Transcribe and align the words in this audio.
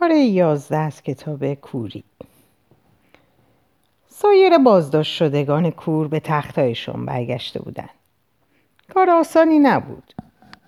پاره 0.00 0.18
یازده 0.18 0.76
از 0.76 1.02
کتاب 1.02 1.54
کوری. 1.54 2.04
سایر 4.08 4.58
بازداشت 4.58 5.12
شدگان 5.16 5.70
کور 5.70 6.08
به 6.08 6.20
تختایشان 6.20 7.06
برگشته 7.06 7.62
بودند 7.62 7.90
کار 8.94 9.10
آسانی 9.10 9.58
نبود 9.58 10.14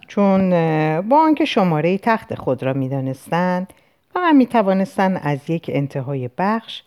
چون 0.08 0.50
با 1.00 1.20
آنکه 1.20 1.44
شماره 1.44 1.98
تخت 1.98 2.34
خود 2.34 2.62
را 2.62 2.72
می‌دانستند 2.72 3.72
فقط 4.14 4.34
می 4.34 4.46
توانستند 4.46 5.20
از 5.22 5.50
یک 5.50 5.70
انتهای 5.74 6.30
بخش 6.38 6.82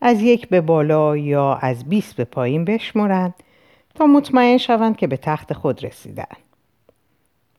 از 0.00 0.22
یک 0.22 0.48
به 0.48 0.60
بالا 0.60 1.16
یا 1.16 1.54
از 1.54 1.88
بیست 1.88 2.16
به 2.16 2.24
پایین 2.24 2.64
بشمرند 2.64 3.34
تا 3.94 4.06
مطمئن 4.06 4.58
شوند 4.58 4.96
که 4.96 5.06
به 5.06 5.16
تخت 5.16 5.52
خود 5.52 5.84
رسیدند. 5.84 6.45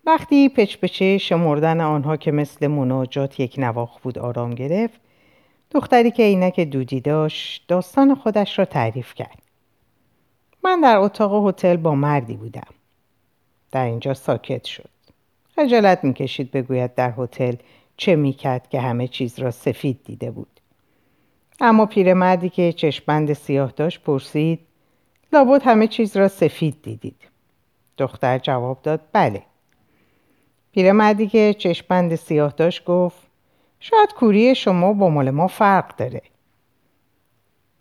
وقتی 0.08 0.50
پچپچه 0.50 1.18
شمردن 1.18 1.82
آنها 1.82 2.18
که 2.18 2.32
مثل 2.32 2.68
مناجات 2.68 3.40
یک 3.40 3.56
نواخ 3.58 4.00
بود 4.00 4.20
آرام 4.20 4.56
گرفت 4.56 5.02
دختری 5.72 6.12
که 6.12 6.24
عینک 6.24 6.60
دودی 6.60 7.02
داشت 7.02 7.66
داستان 7.68 8.16
خودش 8.16 8.60
را 8.60 8.66
تعریف 8.66 9.14
کرد. 9.14 9.42
من 10.64 10.82
در 10.82 10.98
اتاق 10.98 11.48
هتل 11.48 11.78
با 11.78 11.96
مردی 11.96 12.34
بودم. 12.34 12.74
در 13.72 13.86
اینجا 13.86 14.14
ساکت 14.14 14.66
شد. 14.66 14.90
خجالت 15.56 16.04
می‌کشید 16.04 16.52
بگوید 16.52 16.96
در 16.96 17.14
هتل 17.18 17.56
چه 17.98 18.16
می‌کرد 18.16 18.70
که 18.70 18.82
همه 18.82 19.08
چیز 19.08 19.40
را 19.40 19.52
سفید 19.52 20.00
دیده 20.06 20.32
بود. 20.32 20.60
اما 21.60 21.86
پیرمردی 21.86 22.50
که 22.50 22.74
چشمند 22.74 23.34
سیاه 23.34 23.72
داشت 23.72 24.04
پرسید 24.04 24.60
لابد 25.34 25.62
همه 25.64 25.88
چیز 25.88 26.18
را 26.18 26.28
سفید 26.28 26.82
دیدید. 26.82 27.28
دختر 27.98 28.38
جواب 28.38 28.82
داد 28.82 29.02
بله. 29.14 29.44
پیرمردی 30.78 31.28
که 31.28 31.56
چشمند 31.58 32.16
سیاه 32.16 32.54
داشت 32.58 32.86
گفت 32.86 33.18
شاید 33.80 34.14
کوری 34.14 34.56
شما 34.56 34.94
با 34.94 35.10
مال 35.10 35.30
ما 35.30 35.48
فرق 35.48 35.96
داره 35.96 36.22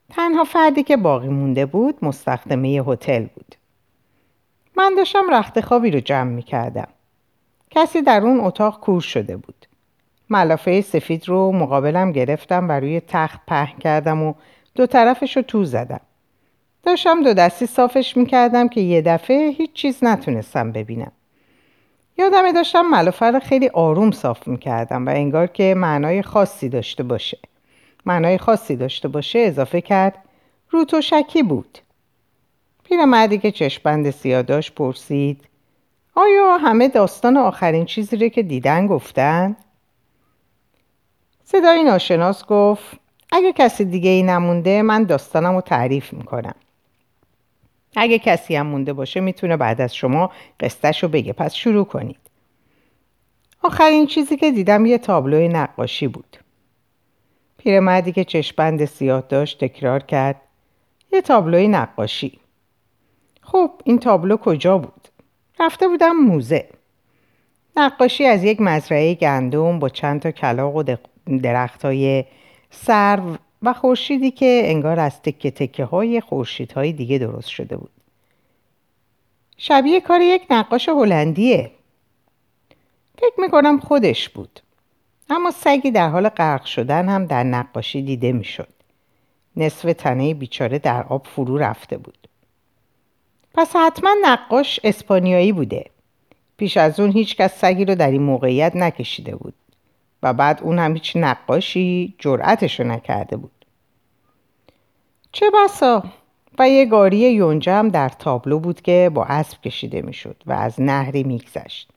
تنها 0.09 0.45
فردی 0.45 0.83
که 0.83 0.97
باقی 0.97 1.29
مونده 1.29 1.67
بود 1.67 1.99
مستخدمه 2.03 2.69
هتل 2.69 3.27
بود 3.35 3.55
من 4.77 4.95
داشتم 4.97 5.31
رخت 5.31 5.61
خوابی 5.61 5.91
رو 5.91 6.01
جمع 6.01 6.31
می 6.31 6.43
کردم. 6.43 6.89
کسی 7.71 8.03
در 8.03 8.21
اون 8.21 8.41
اتاق 8.41 8.81
کور 8.81 9.01
شده 9.01 9.37
بود. 9.37 9.67
ملافه 10.31 10.81
سفید 10.81 11.29
رو 11.29 11.53
مقابلم 11.53 12.13
گرفتم 12.13 12.69
و 12.69 12.73
روی 12.73 13.01
تخت 13.01 13.41
پهن 13.47 13.79
کردم 13.79 14.23
و 14.23 14.35
دو 14.75 14.87
طرفش 14.87 15.37
رو 15.37 15.43
تو 15.43 15.65
زدم. 15.65 16.01
داشتم 16.83 17.23
دو 17.23 17.35
دستی 17.35 17.67
صافش 17.67 18.17
می‌کردم 18.17 18.69
که 18.69 18.81
یه 18.81 19.03
دفعه 19.03 19.51
هیچ 19.51 19.73
چیز 19.73 20.05
نتونستم 20.05 20.73
ببینم. 20.73 21.13
یادمه 22.19 22.53
داشتم 22.53 22.83
ملافه 22.83 23.27
رو 23.27 23.41
خیلی 23.41 23.69
آروم 23.69 24.11
صاف 24.11 24.49
می‌کردم 24.49 25.07
و 25.07 25.11
انگار 25.11 25.47
که 25.47 25.75
معنای 25.77 26.23
خاصی 26.23 26.69
داشته 26.69 27.03
باشه. 27.03 27.39
معنای 28.07 28.39
خاصی 28.39 28.77
داشته 28.77 29.09
باشه 29.09 29.39
اضافه 29.39 29.81
کرد 29.81 30.19
رو 30.71 30.85
تو 30.85 31.01
شکی 31.01 31.43
بود. 31.43 31.79
پیرمردی 32.85 33.39
که 33.39 33.51
چشمند 33.51 34.11
سیاه 34.11 34.43
داشت 34.43 34.75
پرسید 34.75 35.45
آیا 36.15 36.57
همه 36.57 36.89
داستان 36.89 37.37
آخرین 37.37 37.85
چیزی 37.85 38.17
رو 38.17 38.29
که 38.29 38.43
دیدن 38.43 38.87
گفتن؟ 38.87 39.57
صدای 41.45 41.85
ناشناس 41.85 42.45
گفت 42.45 42.99
اگه 43.33 43.53
کسی 43.53 43.85
دیگه 43.85 44.11
ای 44.11 44.23
نمونده 44.23 44.83
من 44.83 45.05
داستانم 45.05 45.55
رو 45.55 45.61
تعریف 45.61 46.13
می‌کنم 46.13 46.55
اگه 47.97 48.19
کسی 48.19 48.57
هم 48.57 48.67
مونده 48.67 48.93
باشه 48.93 49.21
می‌تونه 49.21 49.57
بعد 49.57 49.81
از 49.81 49.95
شما 49.95 50.31
قصتش 50.61 51.03
رو 51.03 51.09
بگه. 51.09 51.33
پس 51.33 51.55
شروع 51.55 51.85
کنید. 51.85 52.19
آخرین 53.63 54.07
چیزی 54.07 54.37
که 54.37 54.51
دیدم 54.51 54.87
یه 54.87 54.99
تابلوی 54.99 55.49
نقاشی 55.49 56.09
بود. 56.09 56.37
پیرمردی 57.59 58.13
که 58.13 58.25
چشمند 58.25 58.85
سیاه 58.85 59.21
داشت 59.21 59.65
تکرار 59.65 60.03
کرد. 60.03 60.41
یه 61.13 61.21
تابلوی 61.21 61.69
نقاشی. 61.69 62.39
خب 63.43 63.71
این 63.85 63.99
تابلو 63.99 64.37
کجا 64.37 64.79
بود؟ 64.79 65.09
رفته 65.61 65.89
بودم 65.89 66.13
موزه. 66.17 66.69
نقاشی 67.77 68.25
از 68.25 68.45
یک 68.45 68.61
مزرعه 68.61 69.15
گندم 69.15 69.79
با 69.79 69.89
چند 69.89 70.21
تا 70.21 70.31
کلاق 70.31 70.77
و 70.77 70.83
درخت 71.43 71.85
های 71.85 72.25
سرو 72.71 73.37
و 73.67 73.73
خورشیدی 73.73 74.31
که 74.31 74.63
انگار 74.65 75.01
از 75.01 75.23
تکه 75.23 75.51
تکه 75.51 75.85
های 75.85 76.23
های 76.77 76.93
دیگه 76.93 77.19
درست 77.19 77.49
شده 77.49 77.77
بود. 77.77 77.91
شبیه 79.59 80.01
کار 80.01 80.21
یک 80.21 80.43
نقاش 80.51 80.89
هلندیه. 80.89 81.71
فکر 83.19 83.35
می‌کنم 83.41 83.81
خودش 83.81 84.29
بود. 84.29 84.61
اما 85.31 85.51
سگی 85.51 85.91
در 85.91 86.09
حال 86.09 86.29
غرق 86.29 86.65
شدن 86.65 87.09
هم 87.09 87.27
در 87.27 87.43
نقاشی 87.43 88.03
دیده 88.03 88.33
می‌شد. 88.33 88.69
نصف 89.57 89.93
تنه 89.93 90.35
بیچاره 90.35 90.79
در 90.79 91.03
آب 91.03 91.27
فرو 91.27 91.59
رفته 91.59 91.99
بود. 91.99 92.29
پس 93.55 93.77
حتما 93.77 94.11
نقاش 94.23 94.81
اسپانیایی 94.85 95.53
بوده. 95.53 95.85
پیش 96.57 96.77
از 96.77 97.01
اون 97.01 97.11
هیچ 97.11 97.37
کس 97.37 97.59
سگی 97.59 97.85
رو 97.85 97.95
در 97.95 98.11
این 98.11 98.23
موقعیت 98.23 98.77
نکشیده 98.77 99.37
بود. 99.37 99.55
و 100.23 100.33
بعد 100.33 100.61
اون 100.63 100.79
هم 100.79 100.93
هیچ 100.93 101.13
نقاشی 101.17 102.15
جرأتشو 102.19 102.85
نکرده 102.85 103.37
بود. 103.37 103.56
چه 105.37 105.51
بسا 105.51 106.03
و 106.59 106.69
یه 106.69 106.87
گاری 106.87 107.17
یونجه 107.17 107.73
هم 107.73 107.89
در 107.89 108.09
تابلو 108.09 108.59
بود 108.59 108.81
که 108.81 109.11
با 109.15 109.25
اسب 109.25 109.61
کشیده 109.61 110.03
می‌شد 110.03 110.37
و 110.47 110.53
از 110.53 110.81
نهری 110.81 111.23
میگذشت. 111.23 111.91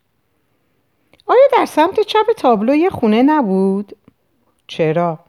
آیا 1.28 1.42
در 1.58 1.66
سمت 1.66 2.00
چپ 2.00 2.26
تابلو 2.38 2.76
یه 2.76 2.90
خونه 2.90 3.24
نبود؟ 3.24 3.98
چرا؟ 4.68 5.20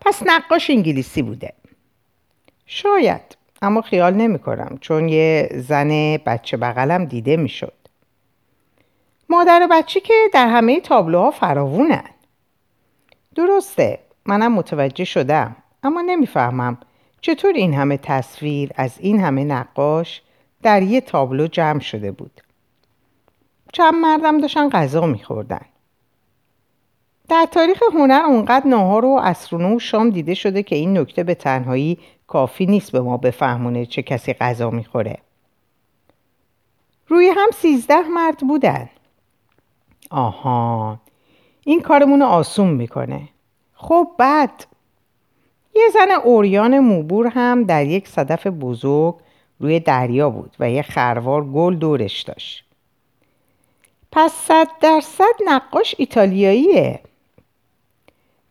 پس 0.00 0.22
نقاش 0.26 0.70
انگلیسی 0.70 1.22
بوده. 1.22 1.52
شاید 2.66 3.36
اما 3.62 3.82
خیال 3.82 4.14
نمی 4.14 4.38
کنم 4.38 4.78
چون 4.80 5.08
یه 5.08 5.48
زن 5.54 6.16
بچه 6.16 6.56
بغلم 6.56 7.04
دیده 7.04 7.36
می‌شد. 7.36 7.74
مادر 9.28 9.68
بچه 9.70 10.00
که 10.00 10.14
در 10.32 10.48
همه 10.48 10.80
تابلوها 10.80 11.30
فراوونن. 11.30 12.10
درسته 13.34 13.98
منم 14.24 14.52
متوجه 14.52 15.04
شدم 15.04 15.56
اما 15.82 16.00
نمی‌فهمم 16.00 16.78
چطور 17.20 17.52
این 17.54 17.74
همه 17.74 17.96
تصویر 17.96 18.70
از 18.74 18.98
این 18.98 19.20
همه 19.20 19.44
نقاش 19.44 20.22
در 20.62 20.82
یه 20.82 21.00
تابلو 21.00 21.46
جمع 21.46 21.80
شده 21.80 22.12
بود. 22.12 22.40
چند 23.72 23.94
مردم 23.94 24.40
داشتن 24.40 24.68
غذا 24.68 25.06
میخوردن. 25.06 25.66
در 27.28 27.48
تاریخ 27.50 27.82
هنر 27.94 28.22
اونقدر 28.26 28.66
ناهار 28.66 29.04
و 29.04 29.20
اسرونه 29.22 29.76
و 29.76 29.78
شام 29.78 30.10
دیده 30.10 30.34
شده 30.34 30.62
که 30.62 30.76
این 30.76 30.98
نکته 30.98 31.24
به 31.24 31.34
تنهایی 31.34 31.98
کافی 32.26 32.66
نیست 32.66 32.92
به 32.92 33.00
ما 33.00 33.16
بفهمونه 33.16 33.86
چه 33.86 34.02
کسی 34.02 34.32
غذا 34.32 34.70
می‌خوره. 34.70 35.18
روی 37.08 37.28
هم 37.28 37.50
سیزده 37.54 38.08
مرد 38.08 38.38
بودن. 38.38 38.88
آها 40.10 41.00
این 41.64 41.82
کارمون 41.82 42.22
آسون 42.22 42.70
می‌کنه. 42.70 43.28
خب 43.74 44.08
بعد 44.18 44.66
یه 45.78 45.90
زن 45.92 46.10
اوریان 46.24 46.78
موبور 46.78 47.26
هم 47.26 47.64
در 47.64 47.86
یک 47.86 48.08
صدف 48.08 48.46
بزرگ 48.46 49.14
روی 49.60 49.80
دریا 49.80 50.30
بود 50.30 50.56
و 50.60 50.70
یه 50.70 50.82
خروار 50.82 51.44
گل 51.44 51.76
دورش 51.76 52.22
داشت. 52.22 52.64
پس 54.12 54.32
صد 54.32 54.68
درصد 54.80 55.34
نقاش 55.46 55.94
ایتالیاییه 55.98 57.00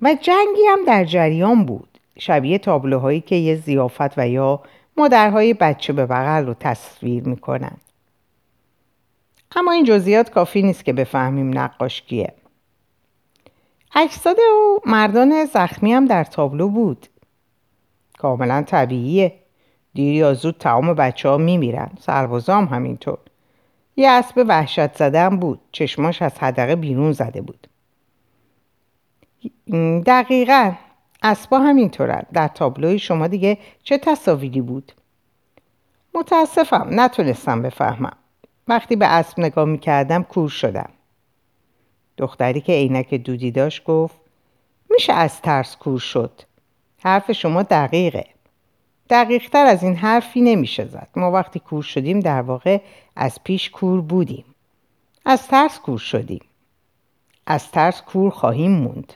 و 0.02 0.16
جنگی 0.22 0.62
هم 0.70 0.86
در 0.86 1.06
جریان 1.06 1.66
بود. 1.66 1.88
شبیه 2.20 2.58
تابلوهایی 2.58 3.22
که 3.22 3.36
یه 3.36 3.56
زیافت 3.56 4.18
و 4.18 4.30
یا 4.30 4.64
مادرهای 4.98 5.54
بچه 5.54 5.94
به 5.94 6.06
بغل 6.06 6.46
رو 6.46 6.54
تصویر 6.54 7.24
می‌کنن. 7.24 7.78
اما 9.56 9.72
این 9.72 9.86
جزئیات 9.86 10.30
کافی 10.30 10.62
نیست 10.62 10.86
که 10.86 10.94
بفهمیم 10.94 11.60
نقاش 11.60 12.02
کیه. 12.02 12.34
اجساد 13.96 14.40
و 14.40 14.80
مردان 14.86 15.46
زخمی 15.46 15.94
هم 15.94 16.06
در 16.06 16.24
تابلو 16.24 16.70
بود. 16.70 17.08
کاملا 18.18 18.62
طبیعیه. 18.62 19.34
دیر 19.94 20.14
یا 20.14 20.34
زود 20.34 20.58
تمام 20.58 20.94
بچه 20.94 21.30
ها 21.30 21.38
میمیرن. 21.38 21.90
سربازا 22.00 22.58
هم 22.58 22.66
همینطور. 22.66 23.18
یه 23.96 24.10
اسب 24.10 24.46
وحشت 24.48 24.98
زدن 24.98 25.38
بود. 25.38 25.60
چشماش 25.72 26.22
از 26.22 26.40
حدقه 26.40 26.76
بیرون 26.76 27.12
زده 27.12 27.42
بود. 27.42 27.68
دقیقا. 30.06 30.74
اسبا 31.24 31.60
همینطورن. 31.60 32.24
در 32.34 32.48
تابلوی 32.48 33.00
شما 33.00 33.28
دیگه 33.28 33.58
چه 33.84 33.98
تصاویری 33.98 34.62
بود؟ 34.62 34.92
متاسفم. 36.14 36.88
نتونستم 36.92 37.62
بفهمم. 37.62 38.18
وقتی 38.68 38.96
به 38.96 39.06
اسب 39.06 39.40
نگاه 39.40 39.66
می‌کردم 39.66 40.24
کور 40.24 40.50
شدم. 40.50 40.90
دختری 42.18 42.62
که 42.62 42.74
عینک 42.74 43.14
دودی 43.14 43.52
داشت 43.52 43.84
گفت 43.84 44.16
میشه 44.90 45.14
از 45.14 45.42
ترس 45.42 45.76
کور 45.76 46.00
شد؟ 46.00 46.42
حرف 47.04 47.32
شما 47.32 47.64
دقیقه. 47.64 48.26
دقیقتر 49.10 49.66
از 49.66 49.84
این 49.84 49.96
حرفی 49.96 50.42
نمیشه 50.42 50.86
زد. 50.86 51.08
ما 51.16 51.32
وقتی 51.32 51.60
کور 51.60 51.84
شدیم 51.84 52.20
در 52.20 52.42
واقع 52.42 52.82
از 53.16 53.44
پیش 53.44 53.70
کور 53.70 54.02
بودیم. 54.02 54.46
از 55.26 55.48
ترس 55.48 55.80
کور 55.80 56.00
شدیم. 56.00 56.42
از 57.46 57.72
ترس 57.72 58.02
کور 58.02 58.32
خواهیم 58.32 58.72
موند. 58.72 59.14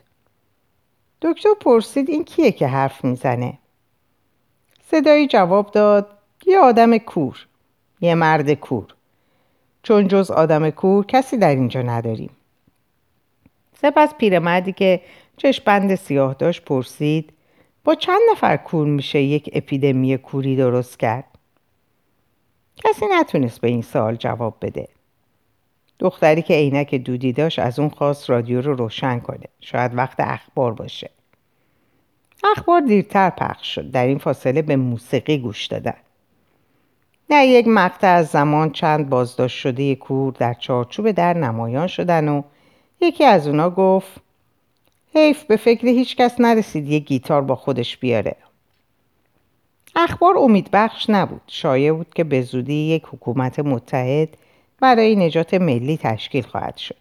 دکتر 1.22 1.50
پرسید 1.62 2.10
این 2.10 2.24
کیه 2.24 2.52
که 2.52 2.68
حرف 2.68 3.04
می‌زنه؟ 3.04 3.58
صدایی 4.92 5.28
جواب 5.28 5.72
داد 5.72 6.18
یه 6.46 6.60
آدم 6.60 6.98
کور. 6.98 7.46
یه 8.02 8.16
مرد 8.16 8.54
کور. 8.54 8.96
چون 9.84 10.08
جز 10.08 10.32
آدم 10.32 10.70
کور 10.70 11.06
کسی 11.06 11.38
در 11.38 11.56
اینجا 11.56 11.82
نداریم. 11.82 12.30
سپس 13.82 14.14
پیرمردی 14.16 14.74
که 14.74 15.02
چشم 15.38 15.96
سیاه 15.96 16.34
داشت 16.34 16.66
پرسید 16.66 17.34
با 17.84 17.96
چند 17.96 18.22
نفر 18.32 18.58
کور 18.58 18.88
میشه 18.88 19.22
یک 19.22 19.50
اپیدمی 19.54 20.18
کوری 20.18 20.56
درست 20.56 21.00
کرد؟ 21.00 21.26
کسی 22.76 23.06
نتونست 23.12 23.62
به 23.62 23.68
این 23.68 23.82
سوال 23.82 24.16
جواب 24.16 24.58
بده. 24.62 24.88
دختری 26.00 26.42
که 26.42 26.54
عینک 26.54 26.96
دودی 26.96 27.34
داشت 27.34 27.60
از 27.60 27.80
اون 27.80 27.90
خواست 27.90 28.30
رادیو 28.30 28.62
رو 28.62 28.74
روشن 28.74 29.20
کنه. 29.20 29.46
شاید 29.60 29.98
وقت 29.98 30.20
اخبار 30.20 30.74
باشه. 30.74 31.10
اخبار 32.58 32.82
دیرتر 32.82 33.30
پخش 33.30 33.76
شد. 33.76 33.92
در 33.92 34.08
این 34.08 34.18
فاصله 34.18 34.62
به 34.62 34.76
موسیقی 34.76 35.38
گوش 35.38 35.66
دادن. 35.66 35.98
در 37.30 37.46
یک 37.46 37.68
مقطع 37.68 38.08
از 38.08 38.28
زمان 38.28 38.72
چند 38.72 39.10
بازداشت 39.10 39.58
شده 39.58 39.96
کور 39.96 40.34
در 40.34 40.54
چارچوب 40.54 41.12
در 41.12 41.34
نمایان 41.34 41.88
شدن 41.88 42.30
و 42.30 42.42
یکی 43.02 43.26
از 43.26 43.48
اونا 43.48 43.70
گفت 43.70 44.22
حیف 45.16 45.44
به 45.44 45.56
فکر 45.56 45.88
هیچ 45.88 46.16
کس 46.16 46.40
نرسید 46.40 46.88
یه 46.88 47.00
گیتار 47.00 47.42
با 47.42 47.56
خودش 47.56 47.98
بیاره. 47.98 48.36
اخبار 49.96 50.38
امیدبخش 50.38 51.10
نبود. 51.10 51.42
شایع 51.48 51.94
بود 51.94 52.14
که 52.14 52.24
به 52.24 52.42
زودی 52.42 52.74
یک 52.74 53.04
حکومت 53.06 53.60
متحد 53.60 54.30
برای 54.80 55.16
نجات 55.16 55.54
ملی 55.54 55.98
تشکیل 55.98 56.44
خواهد 56.44 56.78
شد. 56.78 56.96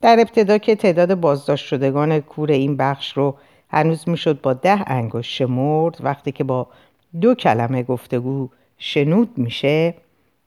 در 0.00 0.20
ابتدا 0.20 0.58
که 0.58 0.76
تعداد 0.76 1.14
بازداشت 1.14 1.66
شدگان 1.66 2.20
کور 2.20 2.50
این 2.50 2.76
بخش 2.76 3.12
رو 3.12 3.36
هنوز 3.70 4.08
می‌شد 4.08 4.40
با 4.40 4.52
ده 4.52 4.90
انگشت 4.90 5.34
شمرد 5.34 5.96
وقتی 6.00 6.32
که 6.32 6.44
با 6.44 6.66
دو 7.20 7.34
کلمه 7.34 7.82
گفتگو 7.82 8.48
شنود 8.78 9.38
میشه 9.38 9.94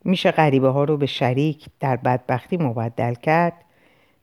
میشه 0.03 0.31
غریبه 0.31 0.67
ها 0.67 0.83
رو 0.83 0.97
به 0.97 1.05
شریک 1.05 1.65
در 1.79 1.95
بدبختی 1.95 2.57
مبدل 2.57 3.13
کرد 3.13 3.53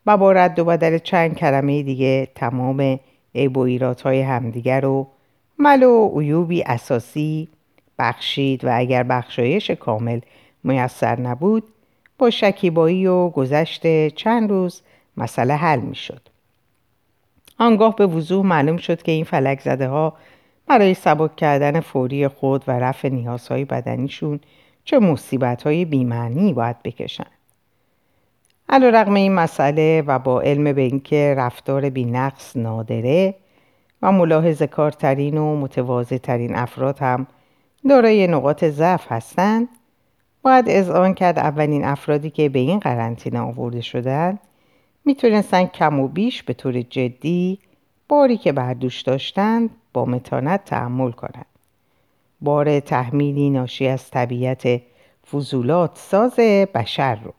و 0.07 0.17
با 0.17 0.31
رد 0.31 0.59
و 0.59 0.65
بدل 0.65 0.97
چند 0.97 1.35
کلمه 1.35 1.83
دیگه 1.83 2.27
تمام 2.35 2.99
عیب 3.35 3.57
و 3.57 3.79
همدیگر 4.05 4.81
رو 4.81 5.07
مل 5.59 5.83
و 5.83 6.19
عیوبی 6.19 6.63
اساسی 6.63 7.47
بخشید 7.99 8.65
و 8.65 8.69
اگر 8.73 9.03
بخشایش 9.03 9.71
کامل 9.71 10.19
میسر 10.63 11.19
نبود 11.19 11.63
با 12.17 12.29
شکیبایی 12.29 13.07
و 13.07 13.29
گذشت 13.29 14.07
چند 14.07 14.49
روز 14.49 14.81
مسئله 15.17 15.55
حل 15.55 15.79
می‌شد. 15.79 16.21
آنگاه 17.59 17.95
به 17.95 18.07
وضوح 18.07 18.45
معلوم 18.45 18.77
شد 18.77 19.01
که 19.01 19.11
این 19.11 19.23
فلک 19.23 19.61
زده 19.61 19.87
ها 19.87 20.13
برای 20.67 20.93
سبک 20.93 21.35
کردن 21.35 21.79
فوری 21.79 22.27
خود 22.27 22.63
و 22.67 22.71
رفع 22.71 23.09
نیازهای 23.09 23.65
بدنیشون 23.65 24.39
چه 24.85 24.99
مصیبت 24.99 25.63
های 25.63 25.85
بیمعنی 25.85 26.53
باید 26.53 26.83
بکشن. 26.83 27.36
علا 28.69 28.89
رقم 28.89 29.13
این 29.13 29.33
مسئله 29.33 30.03
و 30.07 30.19
با 30.19 30.41
علم 30.41 30.73
به 30.73 30.81
اینکه 30.81 31.35
رفتار 31.37 31.89
بینقص 31.89 32.57
نادره 32.57 33.35
و 34.01 34.11
ملاحظ 34.11 34.61
کارترین 34.61 35.37
و 35.37 35.55
متواضع 35.55 36.17
ترین 36.17 36.55
افراد 36.55 36.99
هم 36.99 37.27
دارای 37.89 38.27
نقاط 38.27 38.65
ضعف 38.65 39.11
هستند 39.11 39.67
باید 40.41 40.65
اذعان 40.67 41.13
کرد 41.13 41.39
اولین 41.39 41.85
افرادی 41.85 42.29
که 42.29 42.49
به 42.49 42.59
این 42.59 42.79
قرنطینه 42.79 43.39
آورده 43.39 43.81
شدند 43.81 44.39
می‌تونستن 45.05 45.65
کم 45.65 45.99
و 45.99 46.07
بیش 46.07 46.43
به 46.43 46.53
طور 46.53 46.81
جدی 46.81 47.59
باری 48.09 48.37
که 48.37 48.51
بر 48.51 48.73
دوش 48.73 49.01
داشتند 49.01 49.69
با 49.93 50.05
متانت 50.05 50.65
تحمل 50.65 51.11
کنند. 51.11 51.45
بار 52.41 52.79
تحمیلی 52.79 53.49
ناشی 53.49 53.87
از 53.87 54.09
طبیعت 54.09 54.81
فضولات 55.31 55.91
ساز 55.97 56.35
بشر 56.75 57.15
رو. 57.15 57.33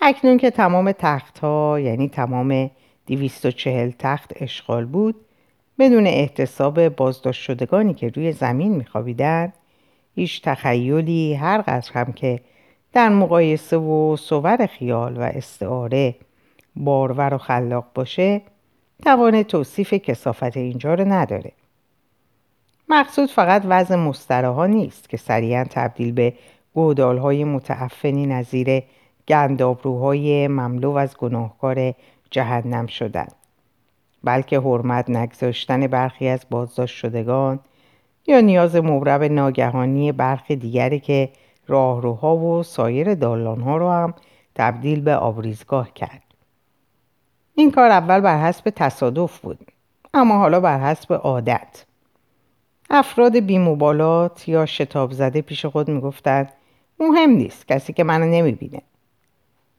اکنون 0.00 0.36
که 0.38 0.50
تمام 0.50 0.92
تخت 0.92 1.38
ها 1.38 1.80
یعنی 1.80 2.08
تمام 2.08 2.70
240 3.06 3.90
تخت 3.98 4.32
اشغال 4.36 4.84
بود 4.84 5.14
بدون 5.78 6.06
احتساب 6.06 6.88
بازداشت 6.88 7.42
شدگانی 7.42 7.94
که 7.94 8.08
روی 8.08 8.32
زمین 8.32 8.72
میخوابیدند 8.72 9.52
هیچ 10.14 10.42
تخیلی 10.42 11.34
هر 11.34 11.60
قدر 11.60 11.92
هم 11.92 12.12
که 12.12 12.40
در 12.92 13.08
مقایسه 13.08 13.76
و 13.76 14.16
صور 14.16 14.66
خیال 14.66 15.16
و 15.16 15.20
استعاره 15.20 16.14
بارور 16.76 17.34
و 17.34 17.38
خلاق 17.38 17.86
باشه 17.94 18.42
توان 19.04 19.42
توصیف 19.42 19.94
کسافت 19.94 20.56
اینجا 20.56 20.94
رو 20.94 21.04
نداره. 21.04 21.52
مقصود 22.88 23.30
فقط 23.30 23.62
وضع 23.64 23.94
مستره 23.96 24.48
ها 24.48 24.66
نیست 24.66 25.08
که 25.08 25.16
سریعا 25.16 25.64
تبدیل 25.70 26.12
به 26.12 26.32
گودال 26.74 27.18
های 27.18 27.44
متعفنی 27.44 28.26
نظیر 28.26 28.82
گندابروهای 29.28 30.48
مملو 30.48 30.90
از 30.90 31.16
گناهکار 31.16 31.94
جهنم 32.30 32.86
شدند 32.86 33.32
بلکه 34.24 34.60
حرمت 34.60 35.10
نگذاشتن 35.10 35.86
برخی 35.86 36.28
از 36.28 36.46
بازداشت 36.50 36.96
شدگان 36.96 37.60
یا 38.26 38.40
نیاز 38.40 38.76
مورب 38.76 39.22
ناگهانی 39.22 40.12
برخی 40.12 40.56
دیگری 40.56 41.00
که 41.00 41.28
راهروها 41.66 42.36
و 42.36 42.62
سایر 42.62 43.14
دالانها 43.14 43.76
رو 43.76 43.90
هم 43.90 44.14
تبدیل 44.54 45.00
به 45.00 45.16
آبریزگاه 45.16 45.92
کرد. 45.94 46.22
این 47.54 47.70
کار 47.70 47.90
اول 47.90 48.20
بر 48.20 48.38
حسب 48.38 48.70
تصادف 48.70 49.38
بود 49.38 49.58
اما 50.14 50.38
حالا 50.38 50.60
بر 50.60 50.80
حسب 50.80 51.12
عادت. 51.12 51.84
افراد 52.90 53.36
بیموبالات 53.38 54.48
یا 54.48 54.66
شتاب 54.66 55.12
زده 55.12 55.42
پیش 55.42 55.66
خود 55.66 55.90
می‌گفتند 55.90 56.52
مهم 57.00 57.30
نیست 57.30 57.68
کسی 57.68 57.92
که 57.92 58.04
منو 58.04 58.26
نمی‌بینه. 58.26 58.82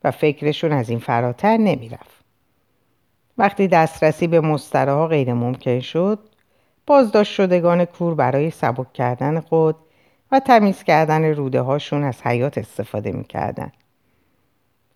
و 0.03 0.11
فکرشون 0.11 0.71
از 0.71 0.89
این 0.89 0.99
فراتر 0.99 1.57
نمی‌رفت 1.57 2.23
وقتی 3.37 3.67
دسترسی 3.67 4.27
به 4.27 4.41
مستره 4.41 4.91
ها 4.91 5.07
غیر 5.07 5.33
ممکن 5.33 5.79
شد 5.79 6.19
بازداشت 6.87 7.33
شدگان 7.33 7.85
کور 7.85 8.15
برای 8.15 8.51
سبک 8.51 8.93
کردن 8.93 9.39
خود 9.39 9.75
و 10.31 10.39
تمیز 10.39 10.83
کردن 10.83 11.23
روده 11.25 11.61
هاشون 11.61 12.03
از 12.03 12.21
حیات 12.21 12.57
استفاده 12.57 13.11
می‌کردن. 13.11 13.71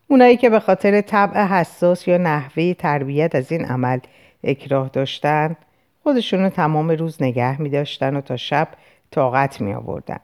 اونایی 0.07 0.37
که 0.37 0.49
به 0.49 0.59
خاطر 0.59 1.01
طبع 1.01 1.45
حساس 1.45 2.07
یا 2.07 2.17
نحوه 2.17 2.73
تربیت 2.73 3.35
از 3.35 3.51
این 3.51 3.65
عمل 3.65 3.99
اکراه 4.43 4.89
داشتن 4.89 5.55
خودشونو 6.03 6.49
تمام 6.49 6.91
روز 6.91 7.21
نگه 7.21 7.61
می 7.61 7.69
داشتن 7.69 8.15
و 8.15 8.21
تا 8.21 8.37
شب 8.37 8.67
طاقت 9.11 9.61
می 9.61 9.73
آوردن. 9.73 10.19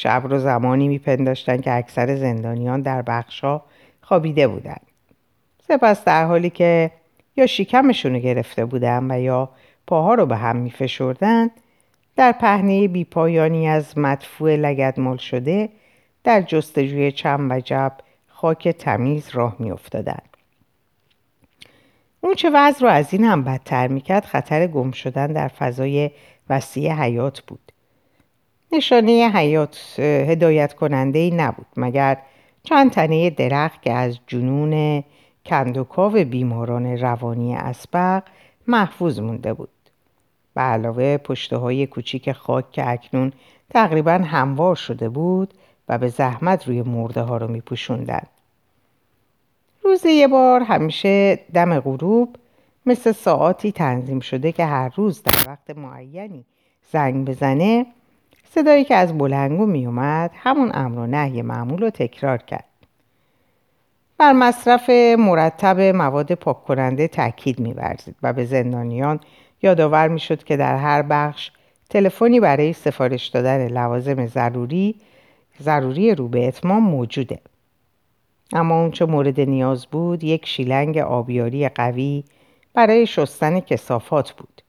شب 0.00 0.22
رو 0.24 0.38
زمانی 0.38 0.88
می 0.88 0.98
پنداشتن 0.98 1.60
که 1.60 1.72
اکثر 1.72 2.16
زندانیان 2.16 2.82
در 2.82 3.02
بخشا 3.02 3.60
خوابیده 4.02 4.48
بودند. 4.48 4.86
سپس 5.68 6.04
در 6.04 6.24
حالی 6.24 6.50
که 6.50 6.90
یا 7.36 7.46
شکمشون 7.46 8.18
گرفته 8.18 8.64
بودن 8.64 9.10
و 9.10 9.20
یا 9.20 9.50
پاها 9.86 10.14
رو 10.14 10.26
به 10.26 10.36
هم 10.36 10.56
می 10.56 10.70
فشردن 10.70 11.50
در 12.16 12.32
پهنه 12.32 12.88
بیپایانی 12.88 13.68
از 13.68 13.98
مدفوع 13.98 14.56
لگدمال 14.56 15.16
شده 15.16 15.68
در 16.24 16.42
جستجوی 16.42 17.12
چم 17.12 17.50
و 17.50 17.60
جب 17.60 17.92
خاک 18.26 18.68
تمیز 18.68 19.28
راه 19.32 19.56
می 19.58 19.70
افتادن. 19.70 20.22
اون 22.20 22.34
چه 22.34 22.50
وضع 22.54 22.80
رو 22.80 22.88
از 22.88 23.12
این 23.12 23.24
هم 23.24 23.44
بدتر 23.44 23.88
می‌کرد 23.88 24.24
خطر 24.24 24.66
گم 24.66 24.90
شدن 24.90 25.26
در 25.26 25.48
فضای 25.48 26.10
وسیع 26.50 26.92
حیات 26.92 27.40
بود. 27.40 27.72
نشانه 28.72 29.30
حیات 29.34 30.00
هدایت 30.00 30.74
کننده 30.74 31.18
ای 31.18 31.30
نبود 31.30 31.66
مگر 31.76 32.18
چند 32.62 32.90
تنه 32.90 33.30
درخت 33.30 33.82
که 33.82 33.92
از 33.92 34.18
جنون 34.26 35.04
کندوکاو 35.46 36.12
بیماران 36.24 36.86
روانی 36.86 37.54
اسبق 37.56 38.22
محفوظ 38.66 39.20
مونده 39.20 39.52
بود. 39.54 39.68
به 40.54 40.60
علاوه 40.60 41.16
پشته 41.16 41.56
های 41.56 41.86
کوچیک 41.86 42.32
خاک 42.32 42.72
که 42.72 42.90
اکنون 42.90 43.32
تقریبا 43.70 44.12
هموار 44.12 44.74
شده 44.74 45.08
بود 45.08 45.54
و 45.88 45.98
به 45.98 46.08
زحمت 46.08 46.68
روی 46.68 46.82
مرده 46.82 47.20
ها 47.20 47.36
رو 47.36 47.48
می 47.48 47.60
پوشوندن. 47.60 48.22
روزی 49.82 50.10
یه 50.10 50.28
بار 50.28 50.60
همیشه 50.62 51.40
دم 51.54 51.80
غروب 51.80 52.36
مثل 52.86 53.12
ساعتی 53.12 53.72
تنظیم 53.72 54.20
شده 54.20 54.52
که 54.52 54.64
هر 54.64 54.92
روز 54.96 55.22
در 55.22 55.50
وقت 55.50 55.78
معینی 55.78 56.44
زنگ 56.92 57.28
بزنه 57.28 57.86
صدایی 58.58 58.84
که 58.84 58.94
از 58.94 59.18
بلنگو 59.18 59.66
می 59.66 59.86
اومد 59.86 60.30
همون 60.34 60.70
امر 60.74 60.98
و 60.98 61.06
نهی 61.06 61.42
معمول 61.42 61.80
رو 61.80 61.90
تکرار 61.90 62.38
کرد. 62.38 62.64
بر 64.18 64.32
مصرف 64.32 64.90
مرتب 65.18 65.80
مواد 65.80 66.34
پاک 66.34 66.64
کننده 66.64 67.08
تاکید 67.08 67.60
می‌ورزید 67.60 68.16
و 68.22 68.32
به 68.32 68.44
زندانیان 68.44 69.20
یادآور 69.62 70.08
می‌شد 70.08 70.44
که 70.44 70.56
در 70.56 70.76
هر 70.76 71.02
بخش 71.02 71.50
تلفنی 71.90 72.40
برای 72.40 72.72
سفارش 72.72 73.26
دادن 73.26 73.68
لوازم 73.68 74.26
ضروری 74.26 74.94
ضروری 75.62 76.14
رو 76.14 76.28
به 76.28 76.48
اتمام 76.48 76.82
موجوده 76.82 77.38
اما 78.52 78.80
اونچه 78.80 79.04
مورد 79.04 79.40
نیاز 79.40 79.86
بود 79.86 80.24
یک 80.24 80.46
شیلنگ 80.46 80.98
آبیاری 80.98 81.68
قوی 81.68 82.24
برای 82.74 83.06
شستن 83.06 83.60
کسافات 83.60 84.32
بود. 84.32 84.62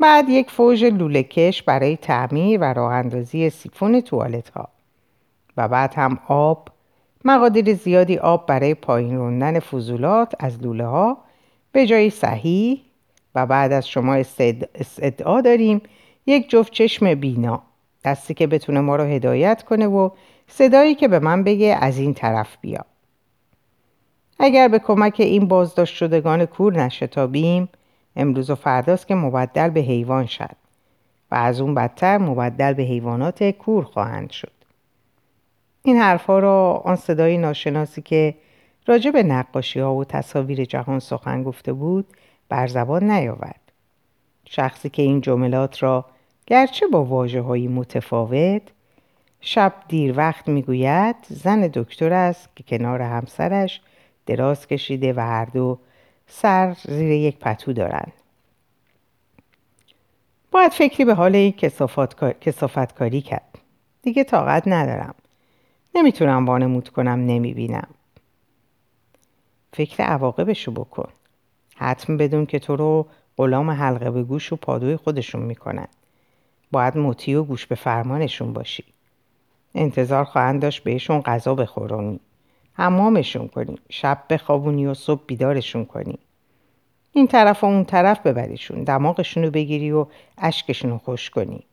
بعد 0.00 0.28
یک 0.28 0.50
فوژ 0.50 0.84
لولهکش 0.84 1.62
برای 1.62 1.96
تعمیر 1.96 2.60
و 2.60 2.64
راه 2.64 2.92
اندازی 2.92 3.50
سیفون 3.50 4.00
توالت 4.00 4.50
ها. 4.50 4.68
و 5.56 5.68
بعد 5.68 5.94
هم 5.94 6.18
آب 6.28 6.68
مقادیر 7.24 7.74
زیادی 7.74 8.18
آب 8.18 8.46
برای 8.46 8.74
پایین 8.74 9.16
روندن 9.16 9.60
فضولات 9.60 10.34
از 10.38 10.62
لوله 10.62 10.86
ها 10.86 11.18
به 11.72 11.86
جای 11.86 12.10
صحیح. 12.10 12.80
و 13.34 13.46
بعد 13.46 13.72
از 13.72 13.88
شما 13.88 14.14
استدعا 14.74 15.40
داریم 15.40 15.82
یک 16.26 16.50
جفت 16.50 16.72
چشم 16.72 17.14
بینا. 17.14 17.62
دستی 18.04 18.34
که 18.34 18.46
بتونه 18.46 18.80
ما 18.80 18.96
رو 18.96 19.04
هدایت 19.04 19.62
کنه 19.62 19.86
و 19.86 20.10
صدایی 20.48 20.94
که 20.94 21.08
به 21.08 21.18
من 21.18 21.44
بگه 21.44 21.78
از 21.80 21.98
این 21.98 22.14
طرف 22.14 22.56
بیا. 22.60 22.84
اگر 24.38 24.68
به 24.68 24.78
کمک 24.78 25.14
این 25.18 25.48
بازداشت 25.48 25.94
شدگان 25.96 26.46
کور 26.46 26.72
نشتابیم 26.72 27.68
امروز 28.16 28.50
و 28.50 28.54
فرداست 28.54 29.08
که 29.08 29.14
مبدل 29.14 29.70
به 29.70 29.80
حیوان 29.80 30.26
شد 30.26 30.56
و 31.30 31.34
از 31.34 31.60
اون 31.60 31.74
بدتر 31.74 32.18
مبدل 32.18 32.72
به 32.72 32.82
حیوانات 32.82 33.44
کور 33.44 33.84
خواهند 33.84 34.30
شد. 34.30 34.52
این 35.82 35.96
حرفها 35.96 36.38
را 36.38 36.82
آن 36.84 36.96
صدای 36.96 37.38
ناشناسی 37.38 38.02
که 38.02 38.34
راجع 38.86 39.10
به 39.10 39.22
نقاشی 39.22 39.80
ها 39.80 39.94
و 39.94 40.04
تصاویر 40.04 40.64
جهان 40.64 40.98
سخن 40.98 41.42
گفته 41.42 41.72
بود 41.72 42.06
بر 42.48 42.66
زبان 42.66 43.10
نیاورد. 43.10 43.60
شخصی 44.44 44.90
که 44.90 45.02
این 45.02 45.20
جملات 45.20 45.82
را 45.82 46.04
گرچه 46.46 46.86
با 46.86 47.04
واجه 47.04 47.40
های 47.40 47.68
متفاوت 47.68 48.62
شب 49.40 49.72
دیر 49.88 50.16
وقت 50.16 50.48
می‌گوید 50.48 51.16
زن 51.28 51.60
دکتر 51.74 52.12
است 52.12 52.48
که 52.56 52.64
کنار 52.68 53.02
همسرش 53.02 53.80
دراز 54.26 54.66
کشیده 54.66 55.12
و 55.12 55.20
هر 55.20 55.44
دو 55.44 55.78
سر 56.26 56.76
زیر 56.84 57.10
یک 57.10 57.38
پتو 57.38 57.72
دارند 57.72 58.12
باید 60.50 60.72
فکری 60.72 61.04
به 61.04 61.14
حال 61.14 61.34
این 61.34 61.52
کسافت 62.40 62.94
کاری 62.94 63.20
کرد. 63.20 63.58
دیگه 64.02 64.24
طاقت 64.24 64.62
ندارم. 64.66 65.14
نمی‌تونم 65.94 66.46
وانمود 66.46 66.88
کنم 66.88 67.26
نمی‌بینم. 67.26 67.88
فکر 69.72 70.04
عواقبشو 70.04 70.72
بکن. 70.72 71.08
حتم 71.76 72.16
بدون 72.16 72.46
که 72.46 72.58
تو 72.58 72.76
رو 72.76 73.06
غلام 73.36 73.70
حلقه 73.70 74.10
به 74.10 74.22
گوش 74.22 74.52
و 74.52 74.56
پادوی 74.56 74.96
خودشون 74.96 75.42
می‌کنن. 75.42 75.88
باید 76.72 76.98
مطیع 76.98 77.40
و 77.40 77.42
گوش 77.42 77.66
به 77.66 77.74
فرمانشون 77.74 78.52
باشی. 78.52 78.84
انتظار 79.74 80.24
خواهند 80.24 80.62
داشت 80.62 80.84
بهشون 80.84 81.20
غذا 81.20 81.54
بخورونی. 81.54 82.20
حمامشون 82.74 83.48
کنی 83.48 83.78
شب 83.90 84.18
بخوابونی 84.30 84.86
و 84.86 84.94
صبح 84.94 85.22
بیدارشون 85.26 85.84
کنی. 85.84 86.18
این 87.12 87.26
طرف 87.26 87.64
و 87.64 87.66
اون 87.66 87.84
طرف 87.84 88.26
ببریشون 88.26 88.84
دماغشون 88.84 89.44
رو 89.44 89.50
بگیری 89.50 89.92
و 89.92 90.06
اشکشون 90.38 90.90
رو 90.90 90.98
خوش 90.98 91.30
کنی. 91.30 91.64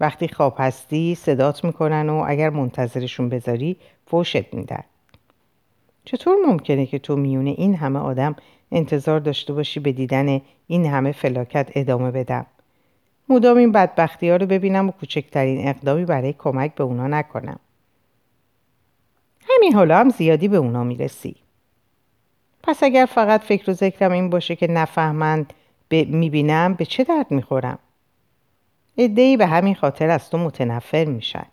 وقتی 0.00 0.28
خواب 0.28 0.54
هستی 0.58 1.14
صدات 1.14 1.64
می‌کنن 1.64 2.08
و 2.08 2.24
اگر 2.26 2.50
منتظرشون 2.50 3.28
بذاری 3.28 3.76
فوشت 4.06 4.54
میدن. 4.54 4.84
چطور 6.04 6.36
ممکنه 6.46 6.86
که 6.86 6.98
تو 6.98 7.16
میونه 7.16 7.50
این 7.50 7.74
همه 7.74 7.98
آدم 7.98 8.36
انتظار 8.72 9.20
داشته 9.20 9.52
باشی 9.52 9.80
به 9.80 9.92
دیدن 9.92 10.40
این 10.66 10.86
همه 10.86 11.12
فلاکت 11.12 11.70
ادامه 11.74 12.10
بدم؟ 12.10 12.46
مدام 13.28 13.56
این 13.56 13.72
بدبختی 13.72 14.30
ها 14.30 14.36
رو 14.36 14.46
ببینم 14.46 14.88
و 14.88 14.92
کوچکترین 14.92 15.68
اقدامی 15.68 16.04
برای 16.04 16.34
کمک 16.38 16.74
به 16.74 16.84
اونا 16.84 17.06
نکنم. 17.06 17.58
همین 19.56 19.74
حالا 19.74 19.98
هم 19.98 20.10
زیادی 20.10 20.48
به 20.48 20.56
اونا 20.56 20.84
می‌رسی. 20.84 21.36
پس 22.62 22.82
اگر 22.82 23.06
فقط 23.06 23.40
فکر 23.40 23.70
و 23.70 23.74
ذکرم 23.74 24.12
این 24.12 24.30
باشه 24.30 24.56
که 24.56 24.66
نفهمند 24.66 25.52
می‌بینم 25.90 26.74
به 26.74 26.84
چه 26.84 27.04
درد 27.04 27.30
می‌خورم؟ 27.30 27.78
ادهی 28.96 29.36
به 29.36 29.46
همین 29.46 29.74
خاطر 29.74 30.10
از 30.10 30.30
تو 30.30 30.38
متنفر 30.38 31.04
میشن. 31.04 31.46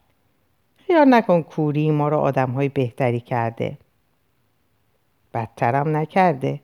خیال 0.88 1.14
نکن 1.14 1.42
کوری 1.42 1.92
ما 1.92 2.10
آدم 2.10 2.52
های 2.52 2.70
بهتری 2.70 3.20
کرده. 3.20 3.78
بدترم 5.34 5.98
نکرده. 5.98 6.60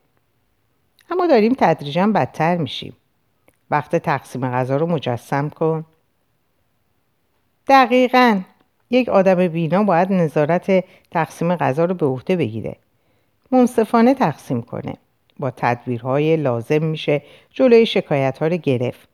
اما 1.09 1.27
داریم 1.27 1.55
تدریجا 1.57 2.07
بدتر 2.07 2.57
میشیم. 2.57 2.95
وقت 3.71 3.95
تقسیم 3.95 4.51
غذا 4.51 4.77
رو 4.77 4.87
مجسم 4.87 5.49
کن. 5.49 5.85
دقیقا. 7.67 8.41
یک 8.89 9.09
آدم 9.09 9.47
بینا 9.47 9.83
باید 9.83 10.11
نظارت 10.11 10.85
تقسیم 11.11 11.55
غذا 11.55 11.85
رو 11.85 11.93
به 11.93 12.05
عهده 12.05 12.35
بگیره. 12.35 12.75
منصفانه 13.51 14.13
تقسیم 14.13 14.61
کنه. 14.61 14.93
با 15.39 15.51
تدبیرهای 15.51 16.37
لازم 16.37 16.83
میشه 16.83 17.21
جلوی 17.49 17.85
شکایت 17.85 18.37
ها 18.37 18.47
رو 18.47 18.57
گرفت. 18.57 19.09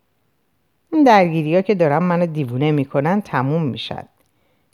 این 0.93 1.03
درگیری 1.03 1.55
ها 1.55 1.61
که 1.61 1.75
دارن 1.75 1.97
منو 1.97 2.25
دیوونه 2.25 2.71
می‌کنن 2.71 3.21
تموم 3.21 3.63
میشن. 3.63 4.03